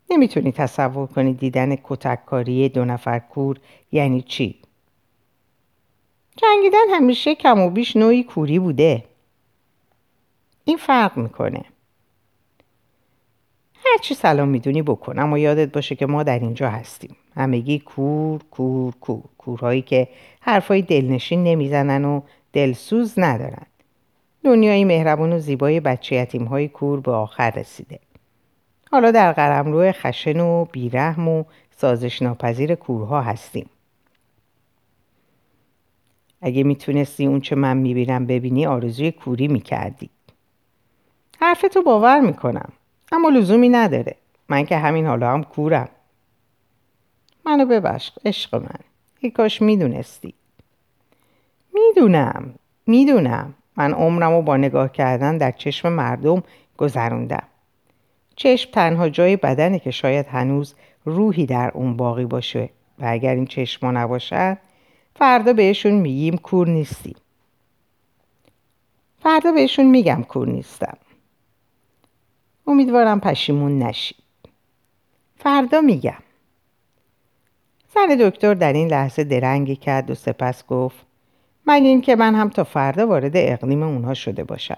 نمی‌تونی 0.09 0.51
تصور 0.51 1.07
کنی 1.07 1.33
دیدن 1.33 1.75
کتککاری 1.83 2.69
دو 2.69 2.85
نفر 2.85 3.19
کور 3.19 3.57
یعنی 3.91 4.21
چی؟ 4.21 4.55
جنگیدن 6.35 6.89
همیشه 6.93 7.35
کم 7.35 7.59
و 7.59 7.69
بیش 7.69 7.95
نوعی 7.95 8.23
کوری 8.23 8.59
بوده. 8.59 9.03
این 10.65 10.77
فرق 10.77 11.17
می‌کنه. 11.17 11.65
هرچی 13.91 14.13
سلام 14.13 14.48
می‌دونی 14.48 14.82
بکن. 14.82 15.20
اما 15.20 15.38
یادت 15.38 15.72
باشه 15.72 15.96
که 15.96 16.06
ما 16.06 16.24
در 16.24 16.39
اینجا 16.39 16.70
هستیم. 16.70 17.15
همگی 17.36 17.79
کور 17.79 18.41
کور 18.51 18.94
کور. 19.01 19.24
کورهایی 19.38 19.82
که 19.82 20.08
حرفای 20.41 20.82
دلنشین 20.82 21.44
نمی‌زنن 21.44 22.06
و 22.06 22.22
دلسوز 22.53 23.13
ندارن. 23.20 23.65
دنیای 24.44 24.86
مهربون 24.86 25.34
و 25.34 25.39
زیبای 25.39 25.79
بچه 25.79 26.15
یتیم 26.15 26.44
های 26.44 26.67
کور 26.67 27.00
به 27.00 27.12
آخر 27.12 27.51
رسیده. 27.51 28.00
حالا 28.91 29.12
در 29.12 29.32
قرمرو 29.32 29.91
خشن 29.91 30.39
و 30.39 30.65
بیرحم 30.65 31.27
و 31.27 31.44
سازش 31.77 32.22
ناپذیر 32.22 32.75
کورها 32.75 33.22
هستیم. 33.22 33.70
اگه 36.41 36.63
می‌تونستی 36.63 37.25
اون 37.25 37.41
چه 37.41 37.56
من 37.56 37.77
می‌بینم 37.77 38.25
ببینی 38.25 38.65
آرزوی 38.65 39.12
کوری 39.12 39.48
می‌کردی. 39.48 40.10
حرفتو 41.39 41.82
باور 41.82 42.20
می‌کنم. 42.20 42.70
اما 43.11 43.29
لزومی 43.29 43.69
نداره. 43.69 44.15
من 44.49 44.65
که 44.65 44.77
همین 44.77 45.05
حالا 45.05 45.31
هم 45.31 45.43
کورم. 45.43 45.89
منو 47.45 47.65
ببخش 47.65 48.11
عشق 48.25 48.55
من. 48.55 48.79
ای 49.19 49.29
کاش 49.29 49.61
می‌دونستی. 49.61 50.33
می‌دونم 51.73 52.53
می‌دونم. 52.87 53.53
من 53.77 53.93
عمرم 53.93 54.31
رو 54.31 54.41
با 54.41 54.57
نگاه 54.57 54.91
کردن 54.91 55.37
در 55.37 55.51
چشم 55.51 55.89
مردم 55.89 56.43
گذروندم. 56.77 57.43
چشم 58.35 58.71
تنها 58.71 59.09
جای 59.09 59.35
بدنه 59.35 59.79
که 59.79 59.91
شاید 59.91 60.25
هنوز 60.25 60.75
روحی 61.05 61.45
در 61.45 61.71
اون 61.73 61.97
باقی 61.97 62.25
باشه. 62.25 62.69
و 62.99 63.05
اگر 63.07 63.35
این 63.35 63.45
چشما 63.45 63.91
نباشد 63.91 64.57
فردا 65.15 65.53
بهشون 65.53 65.91
میگیم 65.91 66.37
کور 66.37 66.67
نیستیم. 66.67 67.15
فردا 69.19 69.51
بهشون 69.51 69.85
میگم 69.85 70.23
کور 70.23 70.47
نیستم. 70.47 70.97
امیدوارم 72.67 73.19
پشیمون 73.19 73.79
نشید 73.79 74.17
فردا 75.38 75.81
میگم. 75.81 76.17
زن 77.95 78.15
دکتر 78.19 78.53
در 78.53 78.74
این 78.74 78.88
لحظه 78.88 79.24
درنگی 79.24 79.75
کرد 79.75 80.09
و 80.09 80.15
سپس 80.15 80.65
گفت 80.65 81.05
مگه 81.67 81.88
اینکه 81.88 82.15
من 82.15 82.36
هم 82.36 82.50
تا 82.50 82.63
فردا 82.63 83.07
وارد 83.07 83.31
اقلیم 83.36 83.83
اونها 83.83 84.13
شده 84.13 84.43
باشم. 84.43 84.77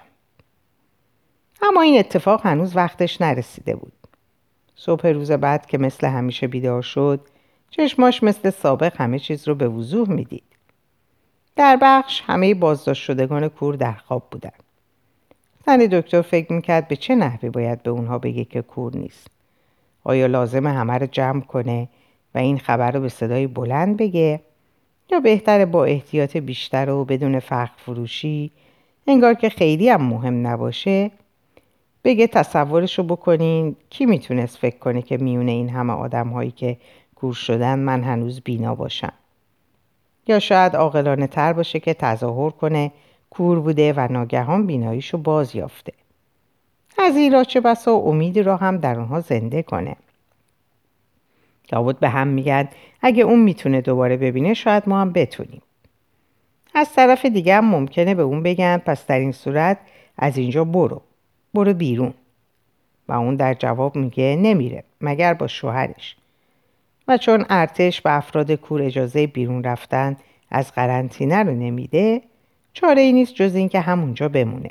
اما 1.62 1.82
این 1.82 2.00
اتفاق 2.00 2.46
هنوز 2.46 2.76
وقتش 2.76 3.22
نرسیده 3.22 3.76
بود. 3.76 3.94
صبح 4.76 5.08
روز 5.08 5.32
بعد 5.32 5.66
که 5.66 5.78
مثل 5.78 6.08
همیشه 6.08 6.48
بیدار 6.48 6.82
شد 6.82 7.28
چشماش 7.70 8.24
مثل 8.24 8.50
سابق 8.50 9.02
همه 9.02 9.20
چیز 9.20 9.48
رو 9.48 9.56
به 9.56 9.68
وضوح 9.68 10.10
می‌دید. 10.10 10.44
در 11.56 11.78
بخش 11.82 12.24
همه 12.26 12.54
بازداشت 12.54 13.04
شدگان 13.04 13.48
کور 13.48 13.76
در 13.76 13.94
خواب 13.94 14.28
بودند. 14.32 14.64
زن 15.70 15.78
دکتر 15.78 16.22
فکر 16.22 16.54
می‌کرد 16.54 16.88
به 16.88 16.96
چه 16.96 17.16
نحوی 17.16 17.50
باید 17.50 17.84
به 17.84 17.92
اونها 17.92 18.18
بگه 18.18 18.46
که 18.46 18.62
کور 18.62 18.98
نیست. 18.98 19.28
آیا 20.04 20.26
لازم 20.26 20.68
همه 20.68 20.94
رو 20.94 21.06
جمع 21.06 21.42
کنه 21.42 21.88
و 22.36 22.38
این 22.38 22.58
خبر 22.58 22.92
رو 22.92 23.00
به 23.00 23.10
صدای 23.10 23.48
بلند 23.48 23.98
بگه؟ 23.98 24.40
یا 25.12 25.20
بهتره 25.20 25.66
با 25.66 25.86
احتیاط 25.86 26.38
بیشتر 26.38 26.90
و 26.90 27.06
بدون 27.06 27.40
فرق 27.40 27.70
فروشی 27.78 28.52
انگار 29.08 29.34
که 29.34 29.50
خیلی 29.50 29.90
هم 29.90 30.02
مهم 30.02 30.48
نباشه 30.48 31.12
بگه 32.04 32.28
تصورشو 32.28 33.04
بکنین. 33.04 33.76
کی 33.90 34.06
می‌تونست 34.06 34.58
فکر 34.58 34.78
کنه 34.78 35.02
که 35.02 35.18
میونه 35.18 35.52
این 35.52 35.70
همه 35.70 35.94
آدم 35.94 36.28
هایی 36.28 36.52
که 36.52 36.78
کور 37.16 37.34
شدن 37.34 37.80
من 37.80 38.04
هنوز 38.04 38.42
بینا 38.42 38.76
باشم؟ 38.76 39.14
یا 40.28 40.40
شاید 40.40 40.76
عاقلانه 40.76 41.28
تر 41.28 41.54
باشه 41.54 41.80
که 41.80 41.94
تظاهر 41.94 42.50
کنه 42.50 42.92
کور 43.30 43.60
بوده 43.60 43.94
و 43.94 44.08
ناگهان 44.12 44.68
بیناییشو 44.68 45.18
باز 45.18 45.56
یافته. 45.56 45.94
از 46.98 47.16
این 47.16 47.34
را 47.34 47.44
چه 47.44 47.62
بسا 47.62 47.92
امیدی 47.92 48.44
را 48.44 48.58
هم 48.58 48.78
در 48.78 49.00
اونها 49.00 49.20
زنده 49.20 49.64
کنه. 49.64 49.96
لابد 51.72 52.00
به 52.00 52.10
هم 52.10 52.28
میگن 52.28 52.70
اگه 53.02 53.24
اون 53.24 53.40
می‌تونه 53.40 53.82
دوباره 53.82 54.18
ببینه 54.18 54.54
شاید 54.54 54.90
ما 54.90 55.02
هم 55.02 55.12
بتونیم. 55.12 55.62
از 56.76 56.94
طرف 56.94 57.26
دیگه 57.26 57.56
هم 57.56 57.66
ممکنه 57.66 58.16
به 58.16 58.22
اون 58.22 58.44
بگن 58.44 58.78
پس 58.78 59.06
در 59.06 59.20
این 59.20 59.32
صورت 59.32 59.78
از 60.18 60.38
اینجا 60.38 60.64
برو. 60.64 61.02
برو 61.54 61.74
بیرون. 61.74 62.14
و 63.08 63.14
اون 63.14 63.36
در 63.36 63.54
جواب 63.54 63.96
میگه 63.96 64.36
نمیره 64.42 64.84
مگر 65.02 65.34
با 65.34 65.48
شوهرش. 65.48 66.16
و 67.08 67.18
چون 67.18 67.46
ارتش 67.50 68.02
به 68.02 68.18
افراد 68.18 68.52
کور 68.52 68.82
اجازه 68.82 69.28
بیرون 69.28 69.64
رفتن 69.64 70.18
از 70.50 70.72
قرنطینه 70.72 71.44
رو 71.44 71.52
نمیده 71.52 72.22
چاره 72.74 73.02
ای 73.02 73.14
نیست 73.14 73.36
جز 73.36 73.56
اینکه 73.56 73.80
همونجا 73.80 74.30
بمونه. 74.30 74.70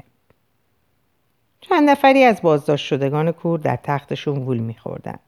چند 1.60 1.90
نفری 1.90 2.24
از 2.24 2.42
بازداشت 2.42 2.86
شدگان 2.86 3.32
کور 3.32 3.58
در 3.58 3.78
تختشون 3.82 4.44
گول 4.44 4.58
میخوردن 4.58 5.18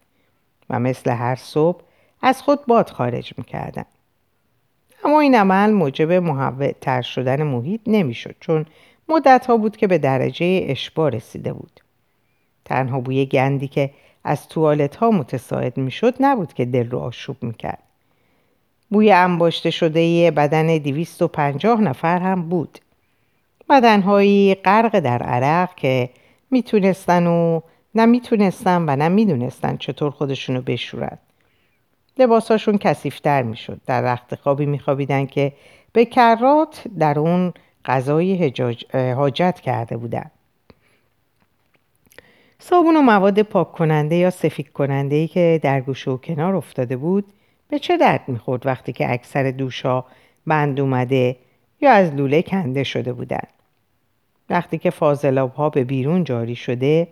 و 0.71 0.81
مثل 0.81 1.11
هر 1.11 1.35
صبح 1.35 1.83
از 2.23 2.43
خود 2.43 2.67
باد 2.67 2.91
خارج 2.91 3.35
می‌کردن. 3.39 3.85
اما 5.05 5.21
این 5.21 5.35
عمل 5.35 5.71
موجب 5.71 6.13
محوع 6.13 6.73
تر 6.73 7.03
شدن 7.03 7.43
محیط 7.43 7.81
نمی‌شد 7.87 8.35
چون 8.41 8.67
مدت 9.09 9.47
ها 9.47 9.57
بود 9.57 9.77
که 9.77 9.87
به 9.87 9.99
درجه 9.99 10.61
اشبا 10.69 11.09
رسیده 11.09 11.53
بود. 11.53 11.81
تنها 12.65 13.01
بوی 13.01 13.27
گندی 13.27 13.69
که 13.69 13.91
از 14.25 14.49
توالت 14.49 14.97
ها 14.97 15.11
متساعد 15.11 15.77
می‌شد 15.77 16.15
نبود 16.21 16.53
که 16.53 16.65
دل 16.65 16.91
رو 16.91 16.99
آشوب 16.99 17.37
می‌کرد. 17.43 17.83
بوی 18.91 19.13
انباشته 19.13 19.71
شده 19.71 20.31
بدن 20.31 20.79
پنجاه 21.33 21.81
نفر 21.81 22.19
هم 22.19 22.49
بود. 22.49 22.79
بدنهایی 23.69 24.55
غرق 24.55 25.01
در 25.01 25.23
عرق 25.23 25.75
که 25.75 26.11
می‌تونستن 26.51 27.27
و 27.27 27.61
نمی‌تونستن 27.95 28.85
و 28.89 28.97
نمی‌دونستن 28.97 29.77
چطور 29.77 30.11
خودشونو 30.11 30.63
بشورن. 30.63 31.19
لباساشون 32.19 32.79
کسیفتر 32.79 33.43
می‌شد. 33.43 33.81
در 33.87 34.03
رخت 34.03 34.35
خوابی 34.35 34.67
میخوابیدن 34.67 35.27
که 35.27 35.53
به 35.93 36.05
کرات 36.05 36.85
در 36.99 37.19
اون 37.19 37.53
غذای 37.85 38.53
حاجت 39.17 39.61
کرده 39.61 39.97
بودن. 39.97 40.31
صابون 42.59 42.97
و 42.97 43.03
مواد 43.03 43.43
پاک 43.43 43.73
کننده 43.73 44.17
یا 44.17 44.31
سفید 44.31 44.73
کننده 44.73 45.17
ای 45.17 45.29
که 45.29 45.61
در 45.63 45.81
گوشه 45.81 46.11
و 46.11 46.17
کنار 46.17 46.57
افتاده 46.57 46.97
بود 46.97 47.25
به 47.71 47.79
چه 47.79 47.97
درد 47.97 48.25
می‌خورد 48.29 48.67
وقتی 48.67 48.93
که 48.93 49.13
اکثر 49.13 49.51
دوشا 49.51 50.05
بند 50.47 50.81
اومده 50.81 51.37
یا 51.81 51.93
از 51.93 52.15
لوله 52.15 52.43
کنده 52.43 52.85
شده 52.85 53.13
بودن؟ 53.13 53.47
وقتی 54.51 54.79
که 54.79 54.91
فاضلاب 54.91 55.55
ها 55.55 55.71
به 55.71 55.85
بیرون 55.85 56.25
جاری 56.25 56.57
شده 56.57 57.09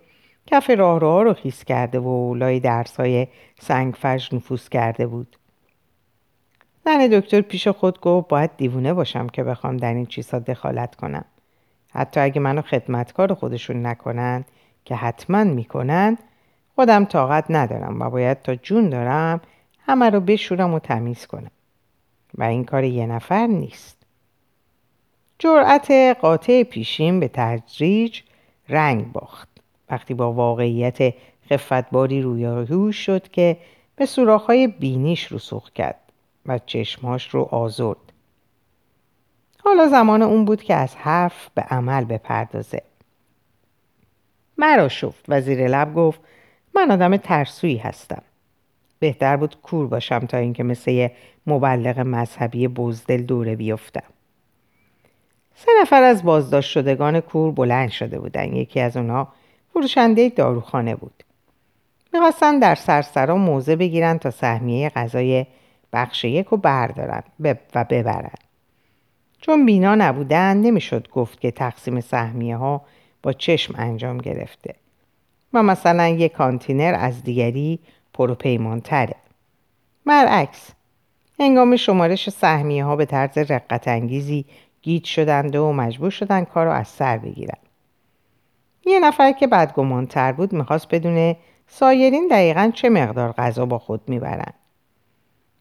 کف 0.46 0.70
راه 0.70 1.24
رو 1.24 1.34
خیس 1.34 1.64
کرده 1.64 2.00
و 2.00 2.34
لای 2.34 2.60
درس 2.60 2.96
های 2.96 3.26
سنگفرش 3.60 4.32
نفوذ 4.32 4.68
کرده 4.68 5.06
بود. 5.06 5.36
زن 6.84 7.06
دکتر 7.06 7.40
پیش 7.40 7.68
خود 7.68 8.00
گفت 8.00 8.28
باید 8.28 8.50
دیوونه 8.56 8.94
باشم 8.94 9.26
که 9.26 9.44
بخوام 9.44 9.76
در 9.76 9.94
این 9.94 10.06
چیزها 10.06 10.38
دخالت 10.38 10.94
کنم. 10.94 11.24
حتی 11.90 12.20
اگه 12.20 12.40
منو 12.40 12.62
خدمتکار 12.62 13.34
خودشون 13.34 13.86
نکنند 13.86 14.44
که 14.84 14.94
حتما 14.94 15.44
می‌کنند 15.44 16.18
خودم 16.74 17.04
طاقت 17.04 17.44
ندارم 17.50 18.00
و 18.00 18.10
باید 18.10 18.42
تا 18.42 18.54
جون 18.54 18.88
دارم 18.88 19.40
همه 19.88 20.11
رو 20.11 20.21
بشورم 20.21 20.75
و 20.75 20.78
تمیز 20.78 21.26
کنم. 21.26 21.50
و 22.35 22.42
این 22.42 22.64
کار 22.64 22.85
یه 22.85 23.07
نفر 23.07 23.47
نیست. 23.47 23.97
جرأت 25.38 25.90
قاطع 26.21 26.62
پیشین 26.62 27.21
به 27.21 27.28
تدریج 27.28 28.21
رنگ 28.68 29.12
باخت. 29.12 29.49
وقتی 29.90 30.14
با 30.14 30.33
واقعیت 30.33 31.14
خفتباری 31.50 32.23
رویاهو 32.23 32.92
شد 32.92 33.28
که 33.28 33.57
به 33.97 34.07
سوراخ‌های 34.07 34.66
بینیش 34.66 35.33
رسوخ 35.33 35.71
کرد 35.71 36.00
و 36.47 36.59
چشماش 36.59 37.28
رو 37.28 37.42
آزرد. 37.42 38.12
حالا 39.64 39.88
زمان 39.88 40.23
اون 40.23 40.45
بود 40.45 40.62
که 40.62 40.75
از 40.75 40.97
حرف 40.97 41.49
به 41.54 41.62
عمل 41.62 42.04
بپردازه. 42.04 42.83
مرا 44.58 44.89
شفت. 44.89 45.25
و 45.28 45.41
زیر 45.41 45.69
لب 45.69 45.95
گفت 45.95 46.21
من 46.75 46.91
آدم 46.91 47.17
ترسویی 47.17 47.76
هستم. 47.76 48.23
بهتر 48.99 49.37
بود 49.37 49.56
کور 49.63 49.87
باشم 49.87 50.19
تا 50.19 50.37
اینکه 50.37 50.63
مثل 50.63 50.91
یه 50.91 51.13
مبلغ 51.47 51.99
مذهبی 51.99 52.69
بزدل 52.69 53.23
دوره 53.23 53.56
بیفتم. 53.56 54.08
سه 55.54 55.71
نفر 55.82 56.02
از 56.02 56.23
بازداشت 56.23 56.71
شدگان 56.71 57.21
کور 57.21 57.52
بلند 57.52 57.89
شده 57.89 58.19
بودن. 58.19 58.56
یکی 58.56 58.80
از 58.80 58.97
اونها 58.97 59.28
فروشنده 59.73 60.28
داروخانه 60.28 60.95
بود. 60.95 61.25
می‌خواستن 62.13 62.58
در 62.58 62.75
سرسرا 62.75 63.37
موزه 63.37 63.76
بگیرن 63.76 64.19
تا 64.19 64.30
سهمیه 64.30 64.89
غذای 64.89 65.47
بخش 65.93 66.25
یک 66.25 66.47
رو 66.47 66.56
بردارن 66.56 67.23
و 67.41 67.84
ببرن. 67.91 68.30
چون 69.41 69.67
بینا 69.67 69.95
نبودن 69.95 70.56
نمی‌شد 70.56 71.08
گفت 71.08 71.41
که 71.41 71.50
تقسیم 71.50 72.00
سهمیه 72.00 72.56
ها 72.56 72.84
با 73.23 73.32
چشم 73.32 73.75
انجام 73.78 74.19
گرفته. 74.19 74.75
و 75.52 75.63
مثلا 75.63 76.08
یک 76.08 76.32
کانتینر 76.32 76.97
از 76.99 77.23
دیگری 77.23 77.78
پروپیمانتره. 78.19 79.15
برعکس 80.07 80.71
هنگام 81.41 81.76
شمارش 81.76 82.31
سهمیه 82.31 82.85
ها 82.85 82.97
به 82.97 83.04
طرز 83.04 83.39
رقت 83.39 83.89
انگیزی 83.89 84.45
گیت 84.83 85.04
شدند 85.04 85.57
و 85.57 85.73
مجبور 85.73 86.11
شدن 86.11 86.45
کار 86.45 86.67
رو 86.67 86.73
از 86.73 86.89
سر 86.89 87.19
بگیرن. 87.19 87.59
یه 88.87 89.00
نفر 89.00 89.33
که 89.33 89.47
بدگمانتر 89.47 90.33
بود 90.33 90.52
می‌خواست 90.52 90.89
بدونه 90.89 91.37
سایرین 91.67 92.28
دقیقا 92.31 92.71
چه 92.75 92.89
مقدار 92.89 93.33
غذا 93.33 93.67
با 93.67 93.78
خود 93.78 94.00
می‌برن. 94.07 94.52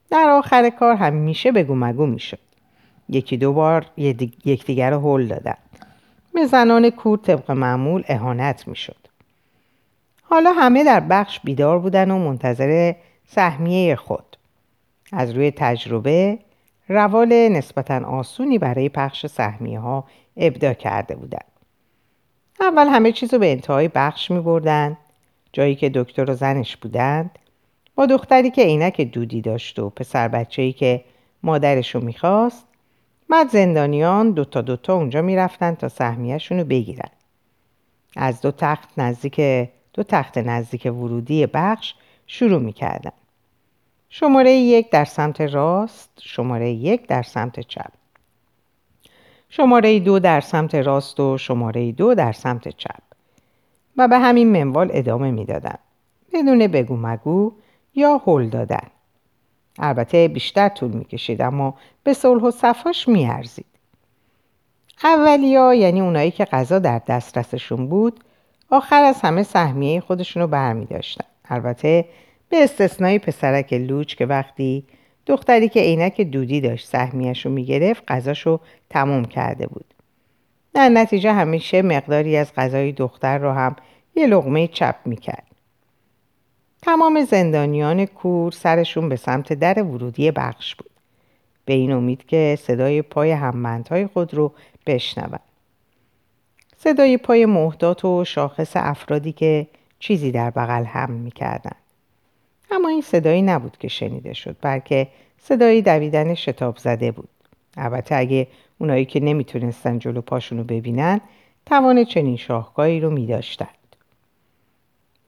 در 0.09 0.29
آخر 0.29 0.69
کار 0.69 0.95
همیشه 0.95 1.51
بگو 1.51 1.75
مگو 1.75 2.05
می‌شد. 2.05 2.39
یکی 3.09 3.37
دو 3.37 3.53
بار 3.53 3.85
یکدیگر 4.45 4.93
هل 4.93 5.27
دادن. 5.27 5.57
به 6.33 6.45
زنان 6.45 6.89
کور 6.89 7.17
طبق 7.17 7.51
معمول 7.51 8.03
اهانت 8.07 8.67
می‌شد. 8.67 9.06
حالا 10.29 10.51
همه 10.51 10.83
در 10.83 10.99
بخش 10.99 11.39
بیدار 11.39 11.79
بودن 11.79 12.11
و 12.11 12.17
منتظر 12.17 12.93
سهمیه 13.27 13.95
خود. 13.95 14.37
از 15.11 15.31
روی 15.31 15.51
تجربه 15.51 16.39
روال 16.87 17.49
نسبتا 17.49 18.05
آسونی 18.05 18.57
برای 18.57 18.89
پخش 18.89 19.25
سهمیه 19.25 19.79
ها 19.79 20.03
ابدا 20.37 20.73
کرده 20.73 21.15
بودند 21.15 21.51
اول 22.61 22.87
همه 22.87 23.11
چیز 23.11 23.33
رو 23.33 23.39
به 23.39 23.51
انتهای 23.51 23.87
بخش 23.87 24.31
می 24.31 24.39
بردن. 24.39 24.97
جایی 25.53 25.75
که 25.75 25.89
دکتر 25.89 26.31
و 26.31 26.33
زنش 26.33 26.77
بودند 26.77 27.39
با 27.95 28.05
دختری 28.05 28.49
که 28.49 28.61
عینک 28.61 29.01
دودی 29.01 29.41
داشت 29.41 29.79
و 29.79 29.89
پسر 29.89 30.27
بچه‌ای 30.27 30.73
که 30.73 31.03
مادرش 31.43 31.95
رو 31.95 32.01
می‌خواست 32.01 32.65
بعد 33.29 33.49
زندانیان 33.49 34.31
دوتا 34.31 34.61
دوتا 34.61 34.93
اونجا 34.95 35.21
می‌رفتن 35.21 35.75
تا 35.75 35.89
سهمیهشون 35.89 36.59
رو 36.59 36.63
بگیرن. 36.63 37.09
از 38.15 38.41
دو 38.41 38.51
تخت 38.51 38.89
نزدیک 38.97 39.41
دو 39.97 40.03
تخت 40.03 40.37
نزدیک 40.37 40.85
ورودی 40.85 41.45
بخش 41.45 41.93
شروع 42.27 42.61
می‌کردن 42.61 43.11
شماره 44.09 44.51
یک 44.51 44.89
در 44.89 45.05
سمت 45.05 45.41
راست 45.41 46.09
شماره 46.21 46.71
یک 46.71 47.07
در 47.07 47.23
سمت 47.23 47.59
چپ. 47.59 47.91
شماره 49.49 49.99
دو 49.99 50.19
در 50.19 50.41
سمت 50.41 50.75
راست 50.75 51.19
و 51.19 51.37
شماره 51.37 51.91
دو 51.91 52.15
در 52.15 52.31
سمت 52.31 52.67
چپ. 52.67 53.01
و 53.97 54.07
به 54.07 54.19
همین 54.19 54.51
منوال 54.51 54.89
ادامه 54.93 55.31
می‌دادن 55.31 55.77
بدون 56.33 56.67
بگو 56.67 56.97
مگو 56.97 57.53
یا 57.95 58.21
هل 58.25 58.49
دادن. 58.49 58.87
البته 59.79 60.27
بیشتر 60.27 60.69
طول 60.69 60.91
می‌کشید 60.91 61.41
اما 61.41 61.73
به 62.03 62.13
صلح 62.13 62.43
و 62.43 62.51
صفاش 62.51 63.07
میارزید. 63.07 63.65
اولیا 65.03 65.73
یعنی 65.73 66.01
اونایی 66.01 66.31
که 66.31 66.45
غذا 66.45 66.79
در 66.79 67.01
دسترسشون 67.07 67.87
بود 67.87 68.23
آخر 68.69 69.03
از 69.03 69.21
همه 69.21 69.43
سهمیه 69.43 69.99
خودشون 69.99 70.41
رو 70.41 70.47
برمی 70.47 70.87
البته 71.49 72.05
به 72.49 72.63
استثنای 72.63 73.19
پسرک 73.19 73.73
لوچ 73.73 74.15
که 74.15 74.25
وقتی 74.25 74.83
دختری 75.25 75.69
که 75.69 75.79
عینک 75.79 76.21
دودی 76.21 76.61
داشت 76.61 76.87
سهمیش 76.87 77.45
رو 77.45 77.51
می‌گرفت 77.51 78.03
غذاش 78.07 78.41
رو 78.45 78.59
تموم 78.89 79.25
کرده 79.25 79.67
بود. 79.67 79.85
در 80.73 80.89
نتیجه 80.89 81.33
همیشه 81.33 81.81
مقداری 81.81 82.37
از 82.37 82.53
غذای 82.53 82.91
دختر 82.91 83.37
رو 83.37 83.51
هم 83.51 83.75
یه 84.15 84.27
لغمه 84.27 84.67
چپ 84.67 84.95
می‌کرد. 85.05 85.47
تمام 86.81 87.25
زندانیان 87.25 88.05
کور 88.05 88.51
سرشون 88.51 89.09
به 89.09 89.15
سمت 89.15 89.53
در 89.53 89.83
ورودی 89.83 90.31
بخش 90.31 90.75
بود. 90.75 90.91
به 91.65 91.73
این 91.73 91.91
امید 91.91 92.25
که 92.25 92.57
صدای 92.61 93.01
پای 93.01 93.31
هممندهای 93.31 94.07
خود 94.07 94.33
رو 94.33 94.53
بشنوند 94.85 95.39
صدای 96.79 97.17
پای 97.17 97.45
محدات 97.45 98.05
و 98.05 98.25
شاخص 98.25 98.71
افرادی 98.75 99.31
که 99.31 99.67
چیزی 99.99 100.31
در 100.31 100.49
بغل 100.49 100.83
هم 100.83 101.11
می‌کردن 101.11 101.75
اما 102.71 102.89
این 102.89 103.01
صدایی 103.01 103.41
نبود 103.41 103.77
که 103.77 103.87
شنیده 103.87 104.33
شد 104.33 104.55
بلکه 104.61 105.07
صدایی 105.39 105.81
دویدن 105.81 106.33
شتاب 106.33 106.77
زده 106.77 107.11
بود. 107.11 107.29
البته 107.77 108.15
اگه 108.15 108.47
اونایی 108.79 109.05
که 109.05 109.19
نمی‌تونستن 109.19 109.99
جلو 109.99 110.21
پاشونو 110.21 110.63
ببینن 110.63 111.21
توان 111.65 112.03
چنین 112.03 112.37
شاهکاری 112.37 112.99
رو 112.99 113.09
میداشتند. 113.09 113.67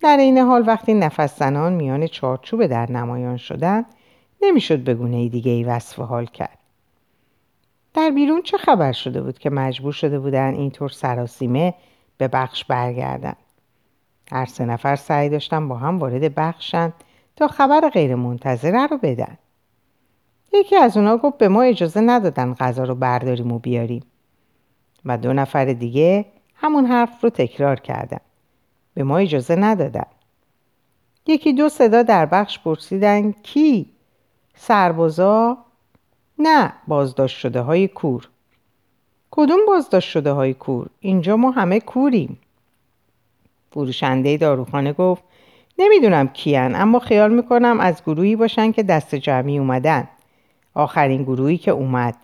در 0.01 0.17
این 0.17 0.37
حال 0.37 0.63
وقتی 0.67 0.93
نفس 0.93 1.39
زنان 1.39 1.73
میان 1.73 2.07
چارچوب 2.07 2.65
در 2.65 2.91
نمایان 2.91 3.37
شدن 3.37 3.85
نمی‌شد 4.41 4.79
به 4.79 4.93
گونه 4.93 5.29
دیگه 5.29 5.51
ای 5.51 5.63
وصف 5.63 5.99
حال 5.99 6.25
کرد. 6.25 6.58
در 8.09 8.15
بیرون 8.15 8.41
چه 8.41 8.57
خبر 8.57 8.91
شده 8.91 9.21
بود 9.21 9.39
که 9.39 9.49
مجبور 9.49 9.93
شده 9.93 10.19
بودن 10.19 10.53
اینطور 10.53 10.89
سراسیمه 10.89 11.73
به 12.17 12.27
بخش 12.27 12.65
برگردن 12.65 13.35
هر 14.31 14.45
سه 14.45 14.65
نفر 14.65 14.95
سعی 14.95 15.29
داشتن 15.29 15.67
با 15.67 15.75
هم 15.75 15.99
وارد 15.99 16.35
بخشن 16.35 16.93
تا 17.35 17.47
خبر 17.47 17.89
غیر 17.89 18.15
منتظره 18.15 18.87
رو 18.87 18.97
بدن 18.97 19.37
یکی 20.53 20.75
از 20.75 20.97
اونا 20.97 21.17
گفت 21.17 21.37
به 21.37 21.47
ما 21.47 21.61
اجازه 21.61 22.01
ندادن 22.01 22.53
غذا 22.53 22.83
رو 22.83 22.95
برداریم 22.95 23.51
و 23.51 23.59
بیاریم 23.59 24.03
و 25.05 25.17
دو 25.17 25.33
نفر 25.33 25.65
دیگه 25.65 26.25
همون 26.55 26.85
حرف 26.85 27.23
رو 27.23 27.29
تکرار 27.29 27.79
کردن 27.79 28.21
به 28.93 29.03
ما 29.03 29.17
اجازه 29.17 29.55
ندادن 29.55 30.07
یکی 31.27 31.53
دو 31.53 31.69
صدا 31.69 32.03
در 32.03 32.25
بخش 32.25 32.59
پرسیدن 32.59 33.31
کی؟ 33.31 33.91
سربازا؟ 34.55 35.57
نه 36.39 36.73
بازداشت 36.87 37.37
شده 37.37 37.61
های 37.61 37.87
کور. 37.87 38.27
کدوم 39.31 39.59
بازداشت 39.67 40.09
شده 40.09 40.31
های 40.31 40.53
کور؟ 40.53 40.87
اینجا 40.99 41.37
ما 41.37 41.51
همه 41.51 41.79
کوریم. 41.79 42.39
فروشنده 43.71 44.37
داروخانه 44.37 44.93
گفت 44.93 45.23
نمی‌دونم 45.79 46.27
کیان 46.27 46.75
اما 46.75 46.99
خیال 46.99 47.33
می‌کنم 47.33 47.79
از 47.79 48.01
گروهی 48.03 48.35
باشن 48.35 48.71
که 48.71 48.83
دست 48.83 49.15
جمعی 49.15 49.57
اومدن. 49.57 50.07
آخرین 50.73 51.23
گروهی 51.23 51.57
که 51.57 51.71
اومد. 51.71 52.15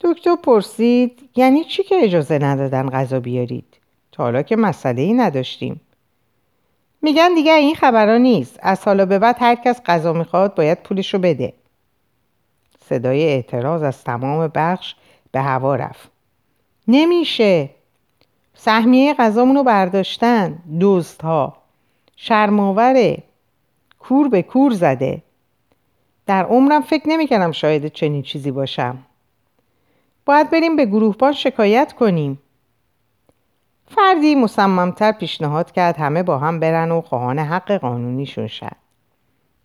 دکتر 0.00 0.36
پرسید 0.36 1.30
یعنی 1.36 1.64
چی 1.64 1.82
که 1.82 1.94
اجازه 2.02 2.38
ندادن 2.38 2.90
غذا 2.90 3.20
بیارید؟ 3.20 3.78
تا 4.12 4.22
حالا 4.22 4.42
که 4.42 4.56
مسئله 4.56 5.02
ای 5.02 5.12
نداشتیم. 5.12 5.80
میگن 7.02 7.34
دیگه 7.34 7.52
این 7.52 7.74
خبرها 7.74 8.16
نیست. 8.16 8.58
از 8.62 8.84
حالا 8.84 9.06
به 9.06 9.18
بعد 9.18 9.36
هر 9.40 9.54
کس 9.54 9.82
غذا 9.86 10.12
می‌خواد 10.12 10.54
باید 10.54 10.82
پولشو 10.82 11.18
بده. 11.18 11.52
صدای 12.92 13.22
اعتراض 13.22 13.82
از 13.82 14.04
تمام 14.04 14.50
بخش 14.54 14.94
به 15.32 15.40
هوا 15.40 15.76
رفت. 15.76 16.10
نمیشه. 16.88 17.70
سهمیه 18.54 19.14
غذامونو 19.14 19.58
رو 19.58 19.64
برداشتن. 19.64 20.58
دوست 20.80 21.22
ها 21.22 21.56
شرماوره 22.16 23.22
کور 23.98 24.28
به 24.28 24.42
کور 24.42 24.72
زده. 24.72 25.22
در 26.26 26.44
عمرم 26.44 26.82
فکر 26.82 27.08
نمی‌کردم 27.08 27.52
شاید 27.52 27.86
چنین 27.86 28.22
چیزی 28.22 28.50
باشم. 28.50 28.98
باید 30.24 30.50
بریم 30.50 30.76
به 30.76 30.86
گروهبان 30.86 31.32
شکایت 31.32 31.92
کنیم. 31.92 32.38
فردی 33.86 34.34
مصممتر 34.34 35.12
پیشنهاد 35.12 35.72
کرد 35.72 35.96
همه 35.96 36.22
با 36.22 36.38
هم 36.38 36.60
برن 36.60 36.90
و 36.90 37.00
خواهان 37.00 37.38
حق 37.38 37.72
قانونیشون 37.72 38.46
شد 38.46 38.76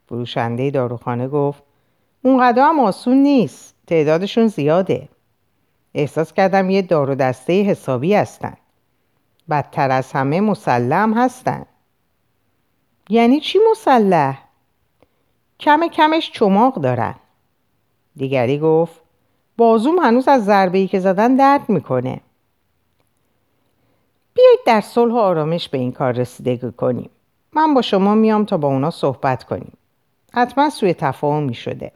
فروشنده 0.10 0.72
داروخانه 0.72 1.28
گفت 1.28 1.67
اونقدر 2.22 2.64
هم 2.64 2.80
آسون 2.80 3.18
نیست. 3.18 3.76
تعدادشون 3.88 4.48
زیاده. 4.48 5.10
احساس 5.94 6.34
کردم 6.34 6.70
یه 6.70 6.82
دار 6.82 7.10
و 7.10 7.16
دسته 7.16 7.62
حسابی 7.64 8.14
هستن. 8.14 8.58
بدتر 9.50 9.92
از 9.92 10.12
همه 10.12 10.42
مسلم 10.42 11.14
هستن. 11.14 11.66
یعنی 13.10 13.40
چی 13.40 13.60
مسلح؟ 13.72 14.44
کم 15.60 15.88
کمش 15.88 16.32
چماق 16.32 16.76
دارن. 16.76 17.16
دیگری 18.16 18.60
گفت 18.60 19.02
بازوم 19.58 20.00
هنوز 20.00 20.28
از 20.28 20.46
ضربه 20.46 20.88
که 20.88 21.00
زدن 21.00 21.36
درد 21.36 21.70
می‌کنه. 21.70 22.22
بیایید 24.34 24.60
در 24.66 24.82
صلح 24.82 25.14
و 25.14 25.18
آرامش 25.18 25.70
به 25.70 25.78
این 25.78 25.92
کار 25.92 26.12
رسیدگی 26.12 26.72
کنیم. 26.72 27.10
من 27.54 27.74
با 27.74 27.82
شما 27.82 28.16
میام 28.16 28.46
تا 28.46 28.58
با 28.58 28.68
اونا 28.68 28.90
صحبت 28.90 29.44
کنیم. 29.44 29.74
حتما 30.34 30.70
سوی 30.70 30.94
تفاهمی 30.94 31.54
شده 31.54 31.92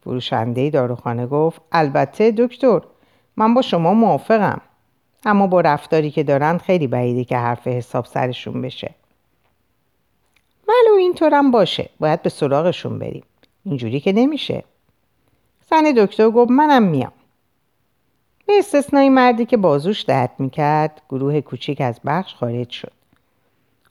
فروشنده 0.00 0.70
داروخانه 0.70 1.26
گفت 1.26 1.60
البته 1.72 2.34
دکتر 2.38 2.80
من 3.36 3.54
با 3.54 3.62
شما 3.62 3.94
موافقم 3.94 4.60
اما 5.24 5.46
با 5.46 5.60
رفتاری 5.60 6.10
که 6.10 6.22
دارن 6.22 6.58
خیلی 6.58 6.86
بعیده 6.86 7.24
که 7.24 7.36
حرف 7.36 7.66
حساب 7.66 8.04
سرشون 8.04 8.62
بشه. 8.62 8.94
ولو 10.68 10.94
اینطورم 10.98 11.50
باشه 11.50 11.90
باید 12.00 12.22
به 12.22 12.30
سراغشون 12.30 12.98
بریم. 12.98 13.24
اینجوری 13.64 14.00
که 14.00 14.12
نمیشه. 14.12 14.64
زن 15.70 15.92
دکتر 15.96 16.30
گفت 16.30 16.50
منم 16.50 16.82
میام. 16.82 17.12
به 18.46 18.58
استثنای 18.58 19.08
مردی 19.08 19.46
که 19.46 19.56
بازوش 19.56 20.02
درد 20.02 20.30
می‌کرد 20.38 21.02
گروه 21.08 21.40
کوچیک 21.40 21.80
از 21.80 22.00
بخش 22.04 22.34
خارج 22.34 22.70
شد. 22.70 22.92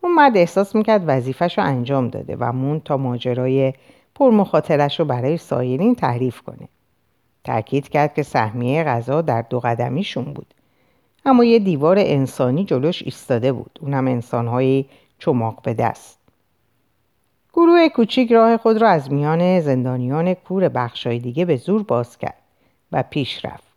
اون 0.04 0.16
مرد 0.16 0.38
احساس 0.38 0.76
می‌کرد 0.76 1.04
وظیفش 1.08 1.58
رو 1.58 1.64
انجام 1.64 2.08
داده 2.08 2.38
و 2.40 2.52
مون 2.52 2.80
تا 2.80 2.98
ماجرای 2.98 3.74
پرمخاطرش 4.20 5.00
رو 5.00 5.06
برای 5.06 5.38
سایرین 5.38 5.96
تعریف 5.96 6.42
کنه. 6.42 6.68
تاکید 7.44 7.90
کرد 7.90 8.14
که 8.14 8.24
سهمیه 8.24 8.84
غذا 8.84 9.22
در 9.22 9.42
دو 9.42 9.60
قدمیشون 9.60 10.24
بود. 10.24 10.54
اما 11.26 11.44
یه 11.44 11.60
دیوار 11.60 12.00
انسانی 12.00 12.66
جلوش 12.66 13.04
ایستاده 13.04 13.52
بود. 13.52 13.80
اونم 13.82 14.08
انسانهایی 14.08 14.86
چماق 15.20 15.62
به 15.62 15.74
دست. 15.74 16.20
گروه 17.54 17.90
کوچیک 17.90 18.32
راه 18.32 18.58
خود 18.58 18.78
را 18.78 18.90
از 18.90 19.12
میان 19.12 19.60
زندانیان 19.60 20.34
کور 20.34 20.70
بخشای 20.70 21.20
دیگه 21.20 21.46
به 21.46 21.56
زور 21.56 21.84
باز 21.84 22.18
کرد 22.18 22.42
و 22.92 23.04
پیش 23.04 23.46
رفت. 23.46 23.70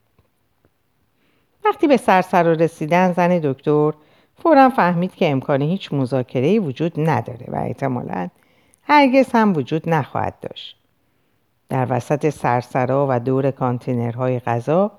وقتی 1.65 1.87
به 1.87 1.97
سرسر 1.97 2.43
رسیدن 2.43 3.13
زن 3.13 3.39
دکتر 3.39 3.93
فورا 4.43 4.69
فهمید 4.69 5.15
که 5.15 5.31
امکان 5.31 5.63
هیچ 5.63 5.93
مذاکره 5.93 6.59
وجود 6.59 6.93
نداره 6.97 7.47
و 7.49 7.57
احتمالا 7.57 8.29
هرگز 8.83 9.27
هم 9.33 9.57
وجود 9.57 9.89
نخواهد 9.89 10.35
داشت. 10.41 10.77
در 11.69 11.87
وسط 11.91 12.29
سرسرا 12.29 13.07
و 13.11 13.21
دور 13.21 13.51
کانتینرهای 13.51 14.41
غذا 14.41 14.93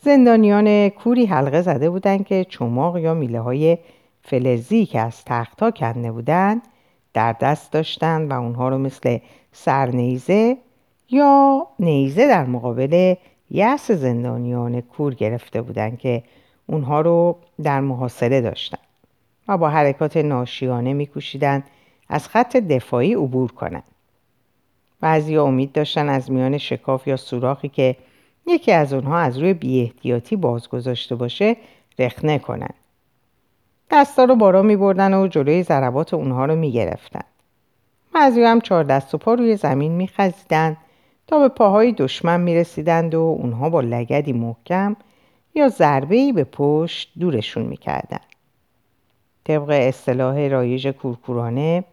زندانیان 0.00 0.88
کوری 0.88 1.26
حلقه 1.26 1.62
زده 1.62 1.90
بودند 1.90 2.26
که 2.26 2.46
چماق 2.48 2.98
یا 2.98 3.14
میله 3.14 3.40
های 3.40 3.78
فلزی 4.22 4.86
که 4.86 5.00
از 5.00 5.24
تختها 5.24 5.70
کنده 5.70 6.12
بودند 6.12 6.62
در 7.14 7.32
دست 7.32 7.72
داشتند 7.72 8.30
و 8.30 8.34
اونها 8.34 8.68
رو 8.68 8.78
مثل 8.78 9.18
سرنیزه 9.52 10.56
یا 11.10 11.66
نیزه 11.78 12.28
در 12.28 12.44
مقابل 12.44 13.14
یأس 13.50 13.90
زندانیان 13.90 14.80
کور 14.80 15.14
گرفته 15.14 15.62
بودند 15.62 15.98
که 15.98 16.22
اونها 16.66 17.00
رو 17.00 17.36
در 17.62 17.80
محاصره 17.80 18.40
داشتند 18.40 18.80
و 19.48 19.58
با 19.58 19.68
حرکات 19.68 20.16
ناشیانه 20.16 20.92
میکوشیدند 20.92 21.64
از 22.08 22.28
خط 22.28 22.56
دفاعی 22.56 23.14
عبور 23.14 23.52
کنند 23.52 23.84
بعضی 25.00 25.36
امید 25.36 25.72
داشتن 25.72 26.08
از 26.08 26.30
میان 26.30 26.58
شکاف 26.58 27.06
یا 27.06 27.16
سوراخی 27.16 27.68
که 27.68 27.96
یکی 28.46 28.72
از 28.72 28.92
اونها 28.92 29.18
از 29.18 29.38
روی 29.38 29.54
بیاحتیاطی 29.54 30.36
باز 30.36 30.68
گذاشته 30.68 31.14
باشه 31.14 31.56
رخنه 31.98 32.38
کنند 32.38 32.74
دستا 33.90 34.24
رو 34.24 34.36
بارا 34.36 34.62
می 34.62 34.76
بردن 34.76 35.14
و 35.14 35.28
جلوی 35.28 35.62
ضربات 35.62 36.14
اونها 36.14 36.44
رو 36.44 36.56
می 36.56 36.72
گرفتن. 36.72 37.24
بعضی 38.14 38.42
هم 38.42 38.60
چهار 38.60 38.84
دست 38.84 39.14
و 39.14 39.18
پا 39.18 39.34
روی 39.34 39.56
زمین 39.56 39.92
می 39.92 40.08
خزیدن 40.08 40.76
تا 41.26 41.38
به 41.38 41.48
پاهای 41.48 41.92
دشمن 41.92 42.40
می 42.40 42.54
رسیدند 42.54 43.14
و 43.14 43.20
اونها 43.20 43.70
با 43.70 43.80
لگدی 43.80 44.32
محکم 44.32 44.96
یا 45.54 45.68
ضربه 45.68 46.32
به 46.32 46.44
پشت 46.44 47.12
دورشون 47.20 47.62
می 47.62 47.76
کردن. 47.76 48.20
طبق 49.44 49.68
اصطلاح 49.70 50.48
رایج 50.48 50.88
کورکورانه 50.88 51.84